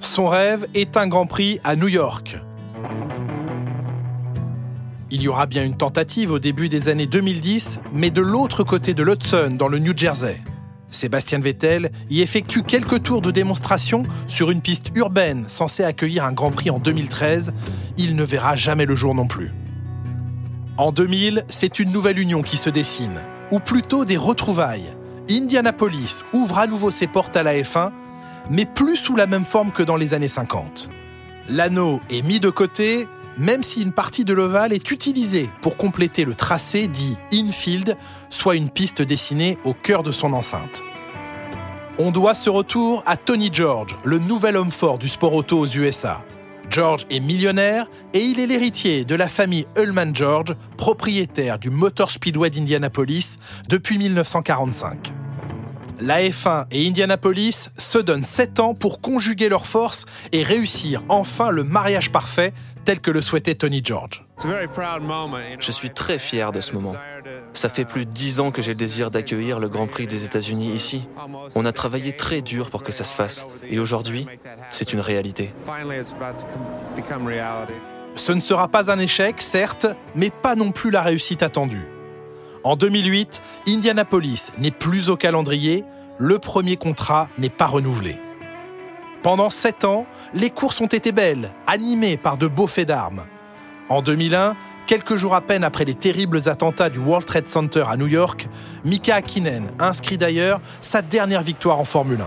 Son 0.00 0.26
rêve 0.26 0.66
est 0.74 0.96
un 0.96 1.06
Grand 1.06 1.26
Prix 1.26 1.58
à 1.64 1.76
New 1.76 1.88
York, 1.88 2.36
il 5.08 5.22
y 5.22 5.28
aura 5.28 5.46
bien 5.46 5.64
une 5.64 5.76
tentative 5.76 6.32
au 6.32 6.40
début 6.40 6.68
des 6.68 6.88
années 6.88 7.06
2010, 7.06 7.80
mais 7.92 8.10
de 8.10 8.20
l'autre 8.20 8.64
côté 8.64 8.92
de 8.92 9.04
l'Hudson, 9.04 9.54
dans 9.56 9.68
le 9.68 9.78
New 9.78 9.96
Jersey. 9.96 10.42
Sébastien 10.90 11.38
Vettel 11.38 11.92
y 12.10 12.22
effectue 12.22 12.64
quelques 12.64 13.04
tours 13.04 13.22
de 13.22 13.30
démonstration 13.30 14.02
sur 14.26 14.50
une 14.50 14.60
piste 14.60 14.90
urbaine 14.96 15.44
censée 15.46 15.84
accueillir 15.84 16.24
un 16.24 16.32
Grand 16.32 16.50
Prix 16.50 16.70
en 16.70 16.80
2013. 16.80 17.52
Il 17.96 18.16
ne 18.16 18.24
verra 18.24 18.56
jamais 18.56 18.84
le 18.84 18.96
jour 18.96 19.14
non 19.14 19.28
plus. 19.28 19.52
En 20.76 20.90
2000, 20.90 21.44
c'est 21.48 21.78
une 21.78 21.92
nouvelle 21.92 22.18
union 22.18 22.42
qui 22.42 22.56
se 22.56 22.68
dessine, 22.68 23.20
ou 23.52 23.60
plutôt 23.60 24.04
des 24.04 24.16
retrouvailles. 24.16 24.95
Indianapolis 25.30 26.24
ouvre 26.32 26.58
à 26.58 26.66
nouveau 26.66 26.90
ses 26.90 27.06
portes 27.06 27.36
à 27.36 27.42
la 27.42 27.54
F1, 27.54 27.90
mais 28.50 28.66
plus 28.66 28.96
sous 28.96 29.16
la 29.16 29.26
même 29.26 29.44
forme 29.44 29.72
que 29.72 29.82
dans 29.82 29.96
les 29.96 30.14
années 30.14 30.28
50. 30.28 30.88
L'anneau 31.48 32.00
est 32.10 32.22
mis 32.22 32.40
de 32.40 32.50
côté 32.50 33.06
même 33.38 33.62
si 33.62 33.82
une 33.82 33.92
partie 33.92 34.24
de 34.24 34.32
l'ovale 34.32 34.72
est 34.72 34.90
utilisée 34.90 35.50
pour 35.60 35.76
compléter 35.76 36.24
le 36.24 36.34
tracé 36.34 36.86
dit 36.86 37.16
infield, 37.32 37.96
soit 38.30 38.56
une 38.56 38.70
piste 38.70 39.02
dessinée 39.02 39.58
au 39.64 39.74
cœur 39.74 40.02
de 40.02 40.10
son 40.10 40.32
enceinte. 40.32 40.82
On 41.98 42.10
doit 42.10 42.34
ce 42.34 42.50
retour 42.50 43.02
à 43.06 43.16
Tony 43.16 43.50
George, 43.52 43.96
le 44.04 44.18
nouvel 44.18 44.56
homme 44.56 44.70
fort 44.70 44.98
du 44.98 45.08
sport 45.08 45.34
auto 45.34 45.58
aux 45.58 45.66
USA. 45.66 46.24
George 46.68 47.06
est 47.10 47.20
millionnaire 47.20 47.86
et 48.12 48.20
il 48.20 48.40
est 48.40 48.46
l'héritier 48.46 49.04
de 49.04 49.14
la 49.14 49.28
famille 49.28 49.66
Ullman 49.76 50.14
George, 50.14 50.54
propriétaire 50.76 51.58
du 51.58 51.70
Motor 51.70 52.10
Speedway 52.10 52.50
d'Indianapolis 52.50 53.38
depuis 53.68 53.98
1945. 53.98 55.12
La 56.00 56.20
F1 56.20 56.66
et 56.70 56.86
Indianapolis 56.86 57.70
se 57.78 57.98
donnent 57.98 58.24
7 58.24 58.60
ans 58.60 58.74
pour 58.74 59.00
conjuguer 59.00 59.48
leurs 59.48 59.66
forces 59.66 60.04
et 60.32 60.42
réussir 60.42 61.02
enfin 61.08 61.50
le 61.50 61.64
mariage 61.64 62.12
parfait 62.12 62.52
tel 62.84 63.00
que 63.00 63.10
le 63.10 63.22
souhaitait 63.22 63.54
Tony 63.54 63.80
George. 63.82 64.24
Je 65.58 65.72
suis 65.72 65.90
très 65.90 66.18
fier 66.18 66.52
de 66.52 66.60
ce 66.60 66.72
moment. 66.72 66.94
Ça 67.52 67.68
fait 67.68 67.84
plus 67.84 68.04
de 68.04 68.10
dix 68.10 68.40
ans 68.40 68.50
que 68.50 68.62
j'ai 68.62 68.72
le 68.72 68.76
désir 68.76 69.10
d'accueillir 69.10 69.58
le 69.58 69.68
Grand 69.68 69.86
Prix 69.86 70.06
des 70.06 70.24
États-Unis 70.24 70.72
ici. 70.72 71.08
On 71.54 71.64
a 71.64 71.72
travaillé 71.72 72.14
très 72.14 72.42
dur 72.42 72.70
pour 72.70 72.82
que 72.82 72.92
ça 72.92 73.02
se 73.02 73.14
fasse. 73.14 73.46
Et 73.68 73.78
aujourd'hui, 73.78 74.26
c'est 74.70 74.92
une 74.92 75.00
réalité. 75.00 75.52
Ce 78.14 78.32
ne 78.32 78.40
sera 78.40 78.68
pas 78.68 78.90
un 78.90 78.98
échec, 78.98 79.40
certes, 79.40 79.86
mais 80.14 80.30
pas 80.30 80.54
non 80.54 80.72
plus 80.72 80.90
la 80.90 81.02
réussite 81.02 81.42
attendue. 81.42 81.86
En 82.66 82.74
2008, 82.74 83.42
Indianapolis 83.68 84.50
n'est 84.58 84.72
plus 84.72 85.08
au 85.08 85.16
calendrier, 85.16 85.84
le 86.18 86.40
premier 86.40 86.76
contrat 86.76 87.28
n'est 87.38 87.48
pas 87.48 87.66
renouvelé. 87.66 88.18
Pendant 89.22 89.50
sept 89.50 89.84
ans, 89.84 90.04
les 90.34 90.50
courses 90.50 90.80
ont 90.80 90.88
été 90.88 91.12
belles, 91.12 91.52
animées 91.68 92.16
par 92.16 92.36
de 92.36 92.48
beaux 92.48 92.66
faits 92.66 92.88
d'armes. 92.88 93.24
En 93.88 94.02
2001, 94.02 94.56
quelques 94.88 95.14
jours 95.14 95.36
à 95.36 95.42
peine 95.42 95.62
après 95.62 95.84
les 95.84 95.94
terribles 95.94 96.48
attentats 96.48 96.90
du 96.90 96.98
World 96.98 97.24
Trade 97.24 97.46
Center 97.46 97.84
à 97.88 97.96
New 97.96 98.08
York, 98.08 98.48
Mika 98.84 99.14
Hakkinen 99.14 99.70
inscrit 99.78 100.18
d'ailleurs 100.18 100.60
sa 100.80 101.02
dernière 101.02 101.42
victoire 101.42 101.78
en 101.78 101.84
Formule 101.84 102.20
1. 102.20 102.24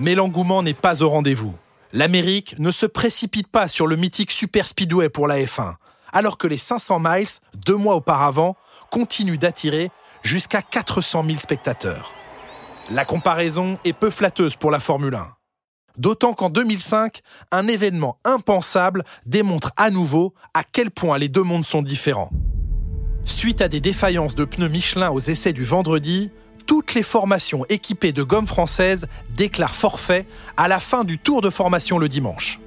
Mais 0.00 0.16
l'engouement 0.16 0.64
n'est 0.64 0.74
pas 0.74 1.02
au 1.02 1.08
rendez-vous. 1.08 1.54
L'Amérique 1.92 2.58
ne 2.58 2.72
se 2.72 2.86
précipite 2.86 3.46
pas 3.46 3.68
sur 3.68 3.86
le 3.86 3.94
mythique 3.94 4.32
Super 4.32 4.66
Speedway 4.66 5.08
pour 5.08 5.28
la 5.28 5.38
F1 5.38 5.74
alors 6.12 6.38
que 6.38 6.46
les 6.46 6.58
500 6.58 6.98
miles, 7.00 7.28
deux 7.66 7.76
mois 7.76 7.96
auparavant, 7.96 8.56
continuent 8.90 9.38
d'attirer 9.38 9.90
jusqu'à 10.22 10.62
400 10.62 11.24
000 11.24 11.38
spectateurs. 11.38 12.12
La 12.90 13.04
comparaison 13.04 13.78
est 13.84 13.92
peu 13.92 14.10
flatteuse 14.10 14.56
pour 14.56 14.70
la 14.70 14.80
Formule 14.80 15.14
1. 15.14 15.34
D'autant 15.96 16.32
qu'en 16.32 16.50
2005, 16.50 17.20
un 17.52 17.68
événement 17.68 18.18
impensable 18.24 19.04
démontre 19.26 19.72
à 19.76 19.90
nouveau 19.90 20.34
à 20.54 20.64
quel 20.64 20.90
point 20.90 21.18
les 21.18 21.28
deux 21.28 21.42
mondes 21.42 21.66
sont 21.66 21.82
différents. 21.82 22.30
Suite 23.24 23.60
à 23.60 23.68
des 23.68 23.80
défaillances 23.80 24.34
de 24.34 24.44
pneus 24.44 24.68
Michelin 24.68 25.10
aux 25.10 25.20
essais 25.20 25.52
du 25.52 25.64
vendredi, 25.64 26.32
toutes 26.70 26.94
les 26.94 27.02
formations 27.02 27.66
équipées 27.68 28.12
de 28.12 28.22
gomme 28.22 28.46
française 28.46 29.08
déclarent 29.30 29.74
forfait 29.74 30.24
à 30.56 30.68
la 30.68 30.78
fin 30.78 31.02
du 31.02 31.18
tour 31.18 31.42
de 31.42 31.50
formation 31.50 31.98
le 31.98 32.06
dimanche. 32.06 32.60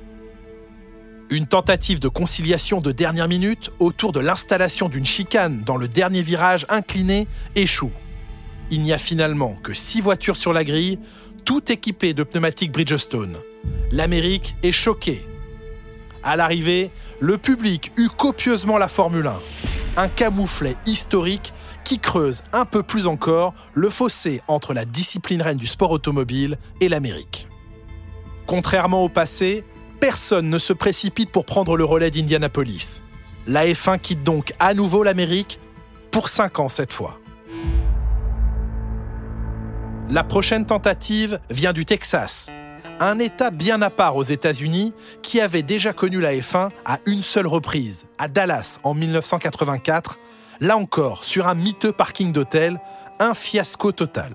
Une 1.30 1.48
tentative 1.48 2.02
de 2.02 2.10
conciliation 2.10 2.82
de 2.82 2.92
dernière 2.92 3.30
minute 3.30 3.72
autour 3.80 4.12
de 4.12 4.20
l'installation 4.20 4.90
d'une 4.90 5.06
chicane 5.06 5.64
dans 5.64 5.78
le 5.78 5.88
dernier 5.88 6.22
virage 6.22 6.66
incliné 6.68 7.30
échoue. 7.56 7.94
Il 8.72 8.82
n'y 8.82 8.92
a 8.92 8.98
finalement 8.98 9.56
que 9.64 9.74
six 9.74 10.02
voitures 10.02 10.36
sur 10.36 10.52
la 10.52 10.66
grille, 10.66 11.00
toutes 11.46 11.70
équipées 11.70 12.14
de 12.14 12.24
pneumatiques 12.24 12.74
Bridgestone. 12.74 13.38
L'Amérique 13.90 14.58
est 14.64 14.74
choquée. 14.74 15.26
À 16.24 16.36
l'arrivée, 16.36 16.92
le 17.22 17.38
public 17.38 17.94
eut 17.98 18.10
copieusement 18.10 18.78
la 18.78 18.90
Formule 18.90 19.28
1, 19.28 19.34
un 19.96 20.10
camouflet 20.10 20.76
historique 20.86 21.54
qui 21.84 22.00
creuse 22.00 22.44
un 22.54 22.66
peu 22.66 22.84
plus 22.84 23.08
encore 23.08 23.54
le 23.74 23.90
fossé 23.90 24.42
entre 24.48 24.74
la 24.74 24.86
discipline 24.86 25.42
reine 25.42 25.58
du 25.58 25.68
sport 25.68 25.92
automobile 25.92 26.58
et 26.82 26.90
l'Amérique. 26.90 27.48
Contrairement 28.46 29.04
au 29.04 29.10
passé, 29.10 29.64
personne 30.00 30.50
ne 30.50 30.58
se 30.58 30.74
précipite 30.74 31.32
pour 31.32 31.46
prendre 31.46 31.78
le 31.78 31.86
relais 31.86 32.12
d'Indianapolis. 32.12 33.04
La 33.48 33.66
F1 33.66 34.00
quitte 34.00 34.24
donc 34.24 34.54
à 34.60 34.74
nouveau 34.74 35.04
l'Amérique, 35.04 35.60
pour 36.12 36.30
5 36.30 36.60
ans 36.60 36.70
cette 36.70 36.94
fois. 36.94 37.18
La 40.10 40.24
prochaine 40.24 40.66
tentative 40.66 41.40
vient 41.50 41.74
du 41.74 41.86
Texas. 41.86 42.50
un 43.00 43.20
État 43.20 43.50
bien 43.50 43.82
à 43.82 43.90
part 43.90 44.16
aux 44.16 44.24
États-Unis 44.24 44.94
qui 45.22 45.42
avait 45.42 45.64
déjà 45.64 45.94
connu 45.94 46.22
la 46.22 46.34
F1 46.34 46.70
à 46.86 47.00
une 47.06 47.24
seule 47.24 47.48
reprise, 47.48 48.08
à 48.18 48.28
Dallas 48.28 48.80
en 48.84 48.94
1984, 48.94 50.20
là 50.60 50.78
encore 50.78 51.24
sur 51.24 51.48
un 51.48 51.56
miteux 51.56 51.92
parking 51.92 52.32
d'hôtel, 52.32 52.80
un 53.20 53.34
fiasco 53.34 53.92
total. 53.92 54.34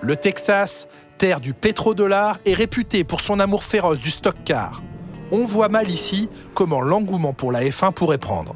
Le 0.00 0.16
Texas, 0.16 0.88
terre 1.18 1.40
du 1.40 1.54
pétrodollar, 1.54 2.38
est 2.44 2.54
réputé 2.54 3.04
pour 3.04 3.20
son 3.20 3.40
amour 3.40 3.64
féroce 3.64 3.98
du 3.98 4.10
stock 4.10 4.36
car. 4.44 4.82
On 5.30 5.44
voit 5.44 5.68
mal 5.68 5.90
ici 5.90 6.30
comment 6.54 6.80
l'engouement 6.80 7.32
pour 7.32 7.52
la 7.52 7.62
F1 7.62 7.92
pourrait 7.92 8.18
prendre. 8.18 8.54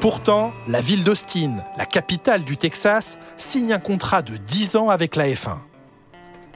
Pourtant, 0.00 0.52
la 0.66 0.80
ville 0.80 1.04
d'Austin, 1.04 1.56
la 1.76 1.86
capitale 1.86 2.44
du 2.44 2.56
Texas, 2.56 3.18
signe 3.36 3.72
un 3.72 3.78
contrat 3.78 4.22
de 4.22 4.36
10 4.36 4.76
ans 4.76 4.88
avec 4.88 5.16
la 5.16 5.28
F1. 5.28 5.58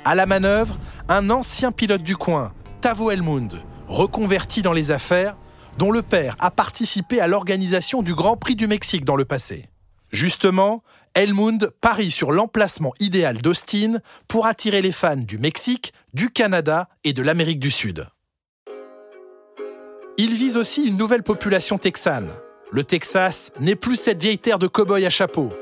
À 0.04 0.14
la 0.14 0.26
manœuvre, 0.26 0.78
un 1.08 1.30
ancien 1.30 1.72
pilote 1.72 2.02
du 2.02 2.16
coin, 2.16 2.52
Tavo 2.80 3.10
Elmund, 3.10 3.62
reconverti 3.88 4.62
dans 4.62 4.72
les 4.72 4.90
affaires, 4.90 5.36
dont 5.78 5.90
le 5.90 6.02
père 6.02 6.36
a 6.38 6.50
participé 6.50 7.20
à 7.20 7.26
l'organisation 7.26 8.02
du 8.02 8.14
Grand 8.14 8.36
Prix 8.36 8.56
du 8.56 8.66
Mexique 8.66 9.04
dans 9.04 9.16
le 9.16 9.24
passé. 9.24 9.68
Justement, 10.10 10.82
Elmund 11.14 11.70
parie 11.80 12.10
sur 12.10 12.32
l'emplacement 12.32 12.92
idéal 13.00 13.38
d'Austin 13.38 13.98
pour 14.28 14.46
attirer 14.46 14.82
les 14.82 14.92
fans 14.92 15.16
du 15.16 15.38
Mexique, 15.38 15.92
du 16.14 16.30
Canada 16.30 16.88
et 17.04 17.12
de 17.12 17.22
l'Amérique 17.22 17.60
du 17.60 17.70
Sud. 17.70 18.06
Il 20.18 20.34
vise 20.34 20.56
aussi 20.56 20.86
une 20.86 20.96
nouvelle 20.96 21.22
population 21.22 21.76
texane. 21.78 22.30
Le 22.70 22.84
Texas 22.84 23.52
n'est 23.60 23.76
plus 23.76 23.96
cette 23.96 24.20
vieille 24.20 24.38
terre 24.38 24.58
de 24.58 24.66
cow-boys 24.66 25.04
à 25.04 25.10
chapeau. 25.10 25.52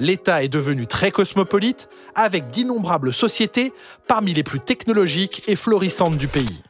L'État 0.00 0.42
est 0.42 0.48
devenu 0.48 0.86
très 0.86 1.10
cosmopolite, 1.10 1.88
avec 2.14 2.50
d'innombrables 2.50 3.12
sociétés 3.12 3.72
parmi 4.08 4.34
les 4.34 4.42
plus 4.42 4.60
technologiques 4.60 5.42
et 5.48 5.56
florissantes 5.56 6.16
du 6.16 6.28
pays. 6.28 6.62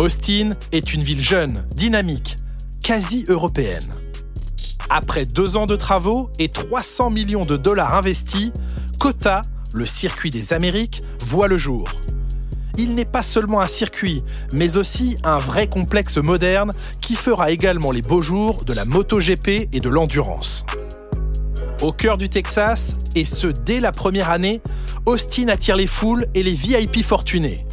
Austin 0.00 0.56
est 0.72 0.94
une 0.94 1.02
ville 1.02 1.20
jeune, 1.20 1.66
dynamique, 1.74 2.36
quasi 2.82 3.26
européenne. 3.28 3.90
Après 4.88 5.26
deux 5.26 5.58
ans 5.58 5.66
de 5.66 5.76
travaux 5.76 6.30
et 6.38 6.48
300 6.48 7.10
millions 7.10 7.42
de 7.42 7.58
dollars 7.58 7.94
investis, 7.94 8.50
COTA, 8.98 9.42
le 9.74 9.84
circuit 9.84 10.30
des 10.30 10.54
Amériques, 10.54 11.02
voit 11.22 11.48
le 11.48 11.58
jour. 11.58 11.90
Il 12.78 12.94
n'est 12.94 13.04
pas 13.04 13.22
seulement 13.22 13.60
un 13.60 13.66
circuit, 13.66 14.22
mais 14.54 14.78
aussi 14.78 15.18
un 15.22 15.36
vrai 15.36 15.66
complexe 15.66 16.16
moderne 16.16 16.72
qui 17.02 17.14
fera 17.14 17.50
également 17.50 17.90
les 17.90 18.00
beaux 18.00 18.22
jours 18.22 18.64
de 18.64 18.72
la 18.72 18.86
MotoGP 18.86 19.68
et 19.70 19.80
de 19.80 19.88
l'endurance. 19.90 20.64
Au 21.82 21.92
cœur 21.92 22.16
du 22.16 22.30
Texas, 22.30 22.94
et 23.16 23.26
ce 23.26 23.48
dès 23.48 23.80
la 23.80 23.92
première 23.92 24.30
année, 24.30 24.62
Austin 25.04 25.48
attire 25.48 25.76
les 25.76 25.86
foules 25.86 26.24
et 26.32 26.42
les 26.42 26.54
VIP 26.54 27.04
fortunés. 27.04 27.66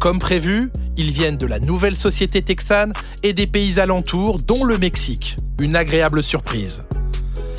Comme 0.00 0.18
prévu, 0.18 0.70
ils 0.98 1.12
viennent 1.12 1.36
de 1.36 1.46
la 1.46 1.60
nouvelle 1.60 1.96
société 1.96 2.42
texane 2.42 2.92
et 3.22 3.32
des 3.32 3.46
pays 3.46 3.78
alentours, 3.78 4.40
dont 4.40 4.64
le 4.64 4.76
Mexique. 4.76 5.36
Une 5.60 5.76
agréable 5.76 6.22
surprise. 6.22 6.84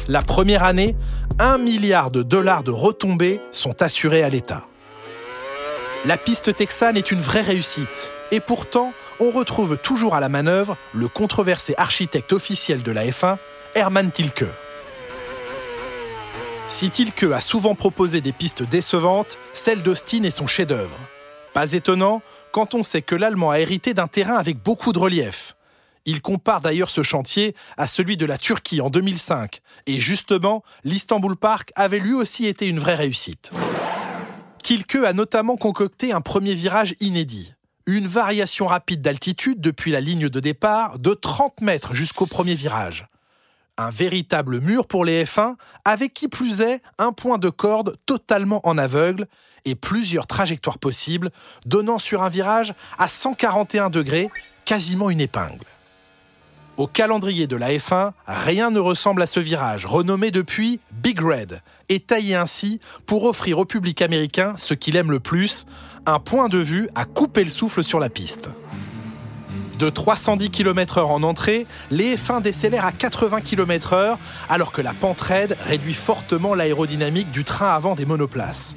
La 0.10 0.22
première 0.22 0.64
année, 0.64 0.96
un 1.40 1.58
milliard 1.58 2.12
de 2.12 2.22
dollars 2.22 2.64
de 2.64 2.72
retombées 2.72 3.40
sont 3.52 3.82
assurés 3.82 4.24
à 4.24 4.30
l'État. 4.30 4.66
La 6.06 6.18
piste 6.18 6.54
texane 6.54 6.98
est 6.98 7.12
une 7.12 7.22
vraie 7.22 7.42
réussite. 7.42 8.12
Et 8.32 8.42
pourtant, 8.42 8.94
on 9.22 9.32
retrouve 9.32 9.78
toujours 9.78 10.16
à 10.16 10.20
la 10.20 10.30
manœuvre 10.30 10.78
le 10.94 11.08
controversé 11.08 11.74
architecte 11.78 12.34
officiel 12.34 12.84
de 12.84 12.92
la 12.92 13.06
F1, 13.06 13.38
Hermann 13.74 14.12
Tilke. 14.12 14.46
Si 16.68 16.90
Tilke 16.90 17.32
a 17.34 17.42
souvent 17.42 17.76
proposé 17.76 18.22
des 18.22 18.34
pistes 18.34 18.64
décevantes, 18.64 19.38
celle 19.54 19.82
d'Austin 19.82 20.24
est 20.24 20.32
son 20.32 20.46
chef-d'œuvre. 20.46 20.98
Pas 21.54 21.72
étonnant 21.72 22.22
quand 22.52 22.74
on 22.74 22.84
sait 22.84 23.02
que 23.02 23.16
l'Allemand 23.16 23.52
a 23.52 23.60
hérité 23.60 23.94
d'un 23.94 24.08
terrain 24.08 24.36
avec 24.36 24.62
beaucoup 24.62 24.94
de 24.94 25.00
relief. 25.00 25.56
Il 26.06 26.22
compare 26.22 26.62
d'ailleurs 26.62 26.90
ce 26.90 27.04
chantier 27.04 27.56
à 27.78 27.88
celui 27.88 28.18
de 28.18 28.26
la 28.26 28.38
Turquie 28.38 28.82
en 28.82 28.90
2005, 28.90 29.62
et 29.86 30.00
justement, 30.00 30.64
l'Istanbul 30.84 31.36
Park 31.36 31.72
avait 31.76 32.00
lui 32.00 32.14
aussi 32.14 32.48
été 32.48 32.66
une 32.66 32.80
vraie 32.80 32.96
réussite. 32.96 33.52
Tilke 34.64 35.04
a 35.06 35.14
notamment 35.14 35.56
concocté 35.56 36.12
un 36.12 36.22
premier 36.22 36.54
virage 36.54 36.96
inédit. 37.00 37.54
Une 37.86 38.08
variation 38.08 38.68
rapide 38.68 39.02
d'altitude 39.02 39.62
depuis 39.62 39.92
la 39.92 40.00
ligne 40.00 40.30
de 40.30 40.40
départ 40.40 41.00
de 41.00 41.14
30 41.14 41.62
mètres 41.62 41.94
jusqu'au 41.94 42.26
premier 42.26 42.56
virage. 42.56 43.08
Un 43.82 43.92
véritable 43.92 44.60
mur 44.60 44.86
pour 44.86 45.06
les 45.06 45.24
F1, 45.24 45.56
avec 45.86 46.14
qui 46.14 46.28
plus 46.28 46.60
est 46.60 46.82
un 46.98 47.14
point 47.14 47.38
de 47.38 47.48
corde 47.48 47.96
totalement 48.06 48.60
en 48.66 48.78
aveugle 48.78 49.26
et 49.64 49.74
plusieurs 49.74 50.28
trajectoires 50.28 50.80
possibles, 50.80 51.32
donnant 51.66 51.98
sur 51.98 52.22
un 52.22 52.28
virage 52.28 52.74
à 52.98 53.08
141 53.08 53.90
degrés, 53.90 54.28
quasiment 54.66 55.10
une 55.10 55.22
épingle. 55.22 55.64
Au 56.76 56.88
calendrier 56.88 57.48
de 57.48 57.56
la 57.56 57.72
F1, 57.72 58.12
rien 58.28 58.70
ne 58.70 58.80
ressemble 58.80 59.22
à 59.22 59.26
ce 59.28 59.40
virage, 59.40 59.86
renommé 59.86 60.30
depuis 60.30 60.82
Big 60.92 61.22
Red, 61.22 61.62
et 61.88 62.02
taillé 62.02 62.36
ainsi 62.36 62.82
pour 63.06 63.24
offrir 63.24 63.60
au 63.60 63.66
public 63.66 64.02
américain 64.02 64.56
ce 64.58 64.74
qu'il 64.74 64.98
aime 64.98 65.10
le 65.10 65.22
plus, 65.22 65.66
un 66.06 66.20
point 66.20 66.50
de 66.50 66.58
vue 66.58 66.90
à 66.96 67.06
couper 67.06 67.46
le 67.46 67.50
souffle 67.50 67.82
sur 67.82 68.02
la 68.02 68.10
piste. 68.10 68.50
De 69.80 69.90
310 69.90 70.50
km/h 70.50 71.06
en 71.06 71.24
entrée, 71.24 71.66
les 71.90 72.18
F1 72.18 72.42
décélèrent 72.42 72.84
à 72.84 72.92
80 72.92 73.40
km/h, 73.40 74.18
alors 74.50 74.74
que 74.74 74.82
la 74.82 74.94
pente 74.94 75.22
raide 75.22 75.56
réduit 75.64 75.94
fortement 75.94 76.54
l'aérodynamique 76.54 77.32
du 77.32 77.46
train 77.46 77.74
avant 77.74 77.96
des 77.96 78.06
monoplaces. 78.06 78.76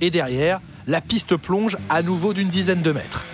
Et 0.00 0.12
derrière, 0.12 0.60
la 0.86 1.00
piste 1.00 1.36
plonge 1.36 1.76
à 1.90 2.02
nouveau 2.02 2.34
d'une 2.34 2.48
dizaine 2.48 2.82
de 2.82 2.92
mètres. 2.92 3.24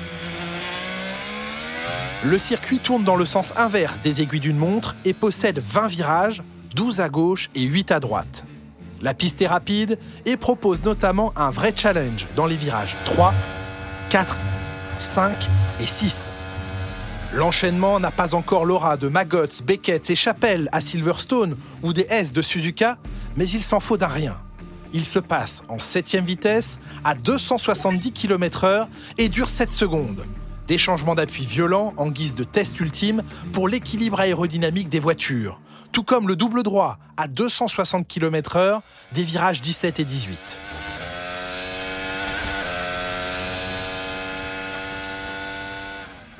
Le 2.24 2.38
circuit 2.38 2.78
tourne 2.78 3.04
dans 3.04 3.16
le 3.16 3.26
sens 3.26 3.52
inverse 3.58 4.00
des 4.00 4.22
aiguilles 4.22 4.40
d'une 4.40 4.56
montre 4.56 4.96
et 5.04 5.12
possède 5.12 5.58
20 5.58 5.88
virages, 5.88 6.42
12 6.74 7.00
à 7.00 7.10
gauche 7.10 7.50
et 7.54 7.64
8 7.64 7.92
à 7.92 8.00
droite. 8.00 8.44
La 9.02 9.12
piste 9.12 9.42
est 9.42 9.46
rapide 9.46 9.98
et 10.24 10.38
propose 10.38 10.82
notamment 10.84 11.34
un 11.36 11.50
vrai 11.50 11.74
challenge 11.76 12.26
dans 12.34 12.46
les 12.46 12.56
virages 12.56 12.96
3, 13.04 13.34
4, 14.08 14.38
5 14.98 15.48
et 15.82 15.86
6. 15.86 16.30
L'enchaînement 17.32 18.00
n'a 18.00 18.10
pas 18.10 18.34
encore 18.34 18.64
l'aura 18.64 18.96
de 18.96 19.06
Maggots, 19.06 19.62
Beckett 19.64 20.10
et 20.10 20.16
Chapelle 20.16 20.68
à 20.72 20.80
Silverstone 20.80 21.56
ou 21.84 21.92
des 21.92 22.06
S 22.10 22.32
de 22.32 22.42
Suzuka, 22.42 22.98
mais 23.36 23.48
il 23.48 23.62
s'en 23.62 23.78
faut 23.78 23.96
d'un 23.96 24.08
rien. 24.08 24.36
Il 24.92 25.04
se 25.04 25.20
passe 25.20 25.62
en 25.68 25.78
7 25.78 26.16
vitesse 26.16 26.80
à 27.04 27.14
270 27.14 28.12
km/h 28.12 28.88
et 29.16 29.28
dure 29.28 29.48
7 29.48 29.72
secondes. 29.72 30.26
Des 30.66 30.76
changements 30.76 31.14
d'appui 31.14 31.46
violents 31.46 31.92
en 31.96 32.10
guise 32.10 32.34
de 32.34 32.42
test 32.42 32.80
ultime 32.80 33.22
pour 33.52 33.68
l'équilibre 33.68 34.18
aérodynamique 34.18 34.88
des 34.88 34.98
voitures, 34.98 35.60
tout 35.92 36.02
comme 36.02 36.26
le 36.26 36.34
double 36.34 36.64
droit 36.64 36.98
à 37.16 37.28
260 37.28 38.08
km/h 38.08 38.80
des 39.12 39.22
virages 39.22 39.62
17 39.62 40.00
et 40.00 40.04
18. 40.04 40.60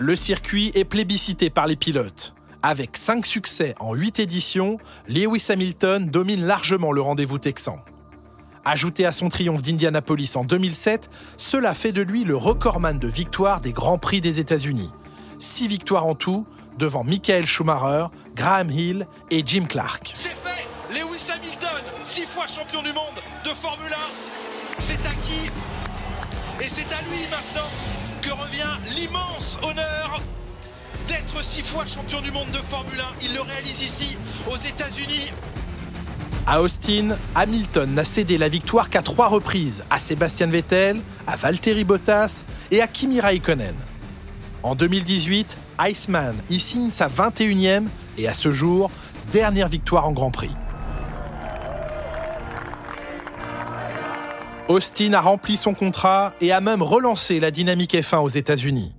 Le 0.03 0.17
circuit 0.17 0.73
est 0.75 0.85
plébiscité 0.85 1.51
par 1.51 1.67
les 1.67 1.77
pilotes. 1.77 2.33
Avec 2.63 2.97
5 2.97 3.27
succès 3.27 3.75
en 3.81 3.93
8 3.93 4.21
éditions, 4.21 4.79
Lewis 5.07 5.49
Hamilton 5.51 6.09
domine 6.09 6.47
largement 6.47 6.91
le 6.91 7.03
rendez-vous 7.03 7.37
texan. 7.37 7.79
Ajouté 8.65 9.05
à 9.05 9.13
son 9.13 9.29
triomphe 9.29 9.61
d'Indianapolis 9.61 10.37
en 10.37 10.45
2007, 10.45 11.11
cela 11.37 11.75
fait 11.75 11.93
de 11.93 12.01
lui 12.01 12.25
le 12.25 12.35
recordman 12.35 12.99
de 12.99 13.09
victoires 13.09 13.61
des 13.61 13.73
Grands 13.73 13.99
Prix 13.99 14.23
des 14.23 14.41
États-Unis. 14.41 14.91
Six 15.39 15.69
victoires 15.69 16.07
en 16.07 16.15
tout, 16.15 16.47
devant 16.79 17.05
Michael 17.05 17.45
Schumacher, 17.45 18.07
Graham 18.35 18.71
Hill 18.71 19.07
et 19.31 19.43
Jim 19.45 19.67
Clark. 19.69 20.13
C'est 20.15 20.31
fait 20.31 20.67
Lewis 20.91 21.31
Hamilton, 21.31 21.83
six 22.05 22.25
fois 22.25 22.47
champion 22.47 22.81
du 22.81 22.95
monde 22.95 23.21
de 23.45 23.51
Formule 23.51 23.93
1, 23.93 23.97
c'est 24.79 24.95
acquis 24.95 25.51
et 26.59 26.69
c'est 26.75 26.91
à 26.91 27.03
lui 27.03 27.21
maintenant 27.31 27.69
revient 28.31 28.97
l'immense 28.97 29.59
honneur 29.63 30.21
d'être 31.09 31.43
six 31.43 31.63
fois 31.63 31.85
champion 31.87 32.21
du 32.21 32.31
monde 32.31 32.51
de 32.51 32.59
Formule 32.59 33.01
1. 33.01 33.05
Il 33.23 33.35
le 33.35 33.41
réalise 33.41 33.83
ici 33.83 34.19
aux 34.51 34.57
États-Unis 34.57 35.33
à 36.47 36.63
Austin, 36.63 37.11
Hamilton 37.37 37.95
n'a 37.95 38.03
cédé 38.03 38.37
la 38.37 38.49
victoire 38.49 38.91
qu'à 38.91 39.03
trois 39.03 39.29
reprises 39.29 39.85
à 39.89 40.01
Sébastien 40.01 40.49
Vettel, 40.49 41.01
à 41.29 41.37
Valtteri 41.37 41.85
Bottas 41.85 42.45
et 42.73 42.81
à 42.81 42.89
Kimi 42.89 43.21
Raikkonen. 43.21 43.75
En 44.65 44.75
2018, 44.75 45.57
Iceman 45.81 46.35
y 46.49 46.59
signe 46.59 46.91
sa 46.91 47.09
21e 47.09 47.85
et 48.19 48.27
à 48.27 48.35
ce 48.35 48.51
jour, 48.51 48.91
dernière 49.33 49.69
victoire 49.69 50.09
en 50.09 50.13
Grand 50.13 50.33
Prix. 50.33 50.51
Austin 54.71 55.13
a 55.13 55.21
rempli 55.21 55.57
son 55.57 55.75
contrat 55.75 56.33
et 56.41 56.53
a 56.53 56.61
même 56.61 56.83
relancé 56.83 57.41
la 57.41 57.51
dynamique 57.51 57.95
F1 57.95 58.23
aux 58.23 58.29
États-Unis. 58.29 58.95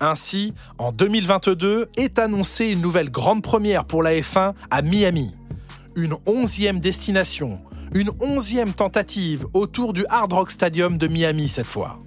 Ainsi, 0.00 0.52
en 0.76 0.92
2022 0.92 1.88
est 1.96 2.18
annoncée 2.18 2.66
une 2.66 2.82
nouvelle 2.82 3.10
grande 3.10 3.42
première 3.42 3.84
pour 3.84 4.02
la 4.02 4.12
F1 4.12 4.52
à 4.70 4.82
Miami 4.82 5.32
une 5.96 6.14
onzième 6.26 6.78
destination, 6.78 7.60
une 7.94 8.10
onzième 8.20 8.74
tentative 8.74 9.46
autour 9.54 9.94
du 9.94 10.04
Hard 10.10 10.32
Rock 10.32 10.50
Stadium 10.50 10.98
de 10.98 11.08
Miami 11.08 11.48
cette 11.48 11.66
fois. 11.66 11.98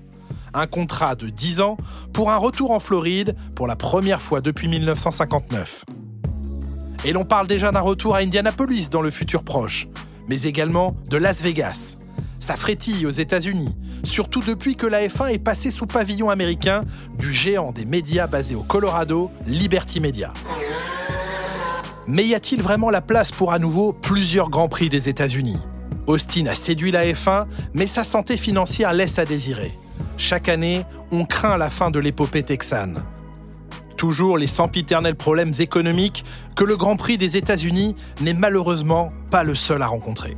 un 0.53 0.65
contrat 0.67 1.13
de 1.15 1.29
10 1.29 1.61
ans 1.61 1.77
pour 2.11 2.31
un 2.31 2.37
retour 2.37 2.71
en 2.71 2.79
Floride 2.79 3.35
pour 3.55 3.67
la 3.67 3.75
première 3.75 4.19
fois 4.21 4.41
depuis 4.41 4.67
1959. 4.67 5.85
Et 7.05 7.13
l'on 7.13 7.23
parle 7.23 7.47
déjà 7.47 7.71
d'un 7.71 7.81
retour 7.81 8.15
à 8.15 8.19
Indianapolis 8.19 8.89
dans 8.89 9.01
le 9.01 9.11
futur 9.11 9.43
proche, 9.43 9.87
mais 10.27 10.41
également 10.43 10.95
de 11.07 11.17
Las 11.17 11.43
Vegas. 11.43 11.97
Ça 12.39 12.55
frétille 12.55 13.05
aux 13.05 13.11
États-Unis, 13.11 13.75
surtout 14.03 14.41
depuis 14.41 14.75
que 14.75 14.87
la 14.87 15.05
F1 15.05 15.33
est 15.33 15.39
passée 15.39 15.71
sous 15.71 15.85
pavillon 15.85 16.29
américain 16.29 16.81
du 17.17 17.33
géant 17.33 17.71
des 17.71 17.85
médias 17.85 18.27
basé 18.27 18.55
au 18.55 18.63
Colorado, 18.63 19.29
Liberty 19.45 19.99
Media. 19.99 20.33
Mais 22.07 22.25
y 22.25 22.33
a-t-il 22.33 22.61
vraiment 22.61 22.89
la 22.89 23.01
place 23.01 23.31
pour 23.31 23.51
à 23.51 23.59
nouveau 23.59 23.93
plusieurs 23.93 24.49
grands 24.49 24.69
prix 24.69 24.89
des 24.89 25.09
États-Unis? 25.09 25.59
Austin 26.07 26.47
a 26.47 26.55
séduit 26.55 26.91
la 26.91 27.05
F1, 27.05 27.45
mais 27.73 27.85
sa 27.85 28.03
santé 28.03 28.35
financière 28.35 28.93
laisse 28.93 29.19
à 29.19 29.25
désirer. 29.25 29.77
Chaque 30.17 30.49
année, 30.49 30.85
on 31.11 31.25
craint 31.25 31.57
la 31.57 31.69
fin 31.69 31.91
de 31.91 31.99
l'épopée 31.99 32.43
texane. 32.43 33.03
Toujours 33.95 34.37
les 34.37 34.47
sempiternels 34.47 35.15
problèmes 35.15 35.51
économiques 35.59 36.25
que 36.55 36.63
le 36.63 36.77
Grand 36.77 36.95
Prix 36.95 37.17
des 37.17 37.37
États-Unis 37.37 37.95
n'est 38.21 38.33
malheureusement 38.33 39.09
pas 39.29 39.43
le 39.43 39.55
seul 39.55 39.81
à 39.81 39.87
rencontrer. 39.87 40.35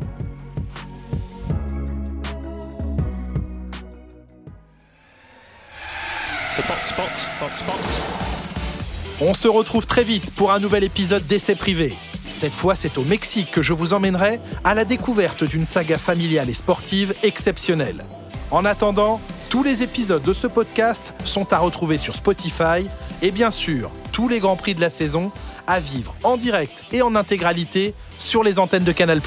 On 9.21 9.33
se 9.33 9.47
retrouve 9.47 9.85
très 9.85 10.03
vite 10.03 10.29
pour 10.31 10.51
un 10.51 10.59
nouvel 10.59 10.83
épisode 10.83 11.25
d'essai 11.27 11.55
privé. 11.55 11.93
Cette 12.29 12.53
fois, 12.53 12.75
c'est 12.75 12.97
au 12.97 13.03
Mexique 13.03 13.51
que 13.51 13.61
je 13.61 13.73
vous 13.73 13.93
emmènerai 13.93 14.39
à 14.63 14.73
la 14.73 14.85
découverte 14.85 15.43
d'une 15.43 15.65
saga 15.65 15.97
familiale 15.97 16.49
et 16.49 16.53
sportive 16.53 17.13
exceptionnelle. 17.23 18.05
En 18.51 18.65
attendant, 18.65 19.21
tous 19.49 19.63
les 19.63 19.83
épisodes 19.83 20.23
de 20.23 20.33
ce 20.33 20.47
podcast 20.47 21.13
sont 21.23 21.53
à 21.53 21.59
retrouver 21.59 21.97
sur 21.97 22.15
Spotify 22.15 22.87
et 23.21 23.31
bien 23.31 23.51
sûr, 23.51 23.91
tous 24.11 24.27
les 24.27 24.39
grands 24.39 24.55
prix 24.55 24.75
de 24.75 24.81
la 24.81 24.89
saison 24.89 25.31
à 25.67 25.79
vivre 25.79 26.15
en 26.23 26.37
direct 26.37 26.85
et 26.91 27.01
en 27.01 27.15
intégralité 27.15 27.93
sur 28.17 28.43
les 28.43 28.59
antennes 28.59 28.83
de 28.83 28.91
Canal+. 28.91 29.21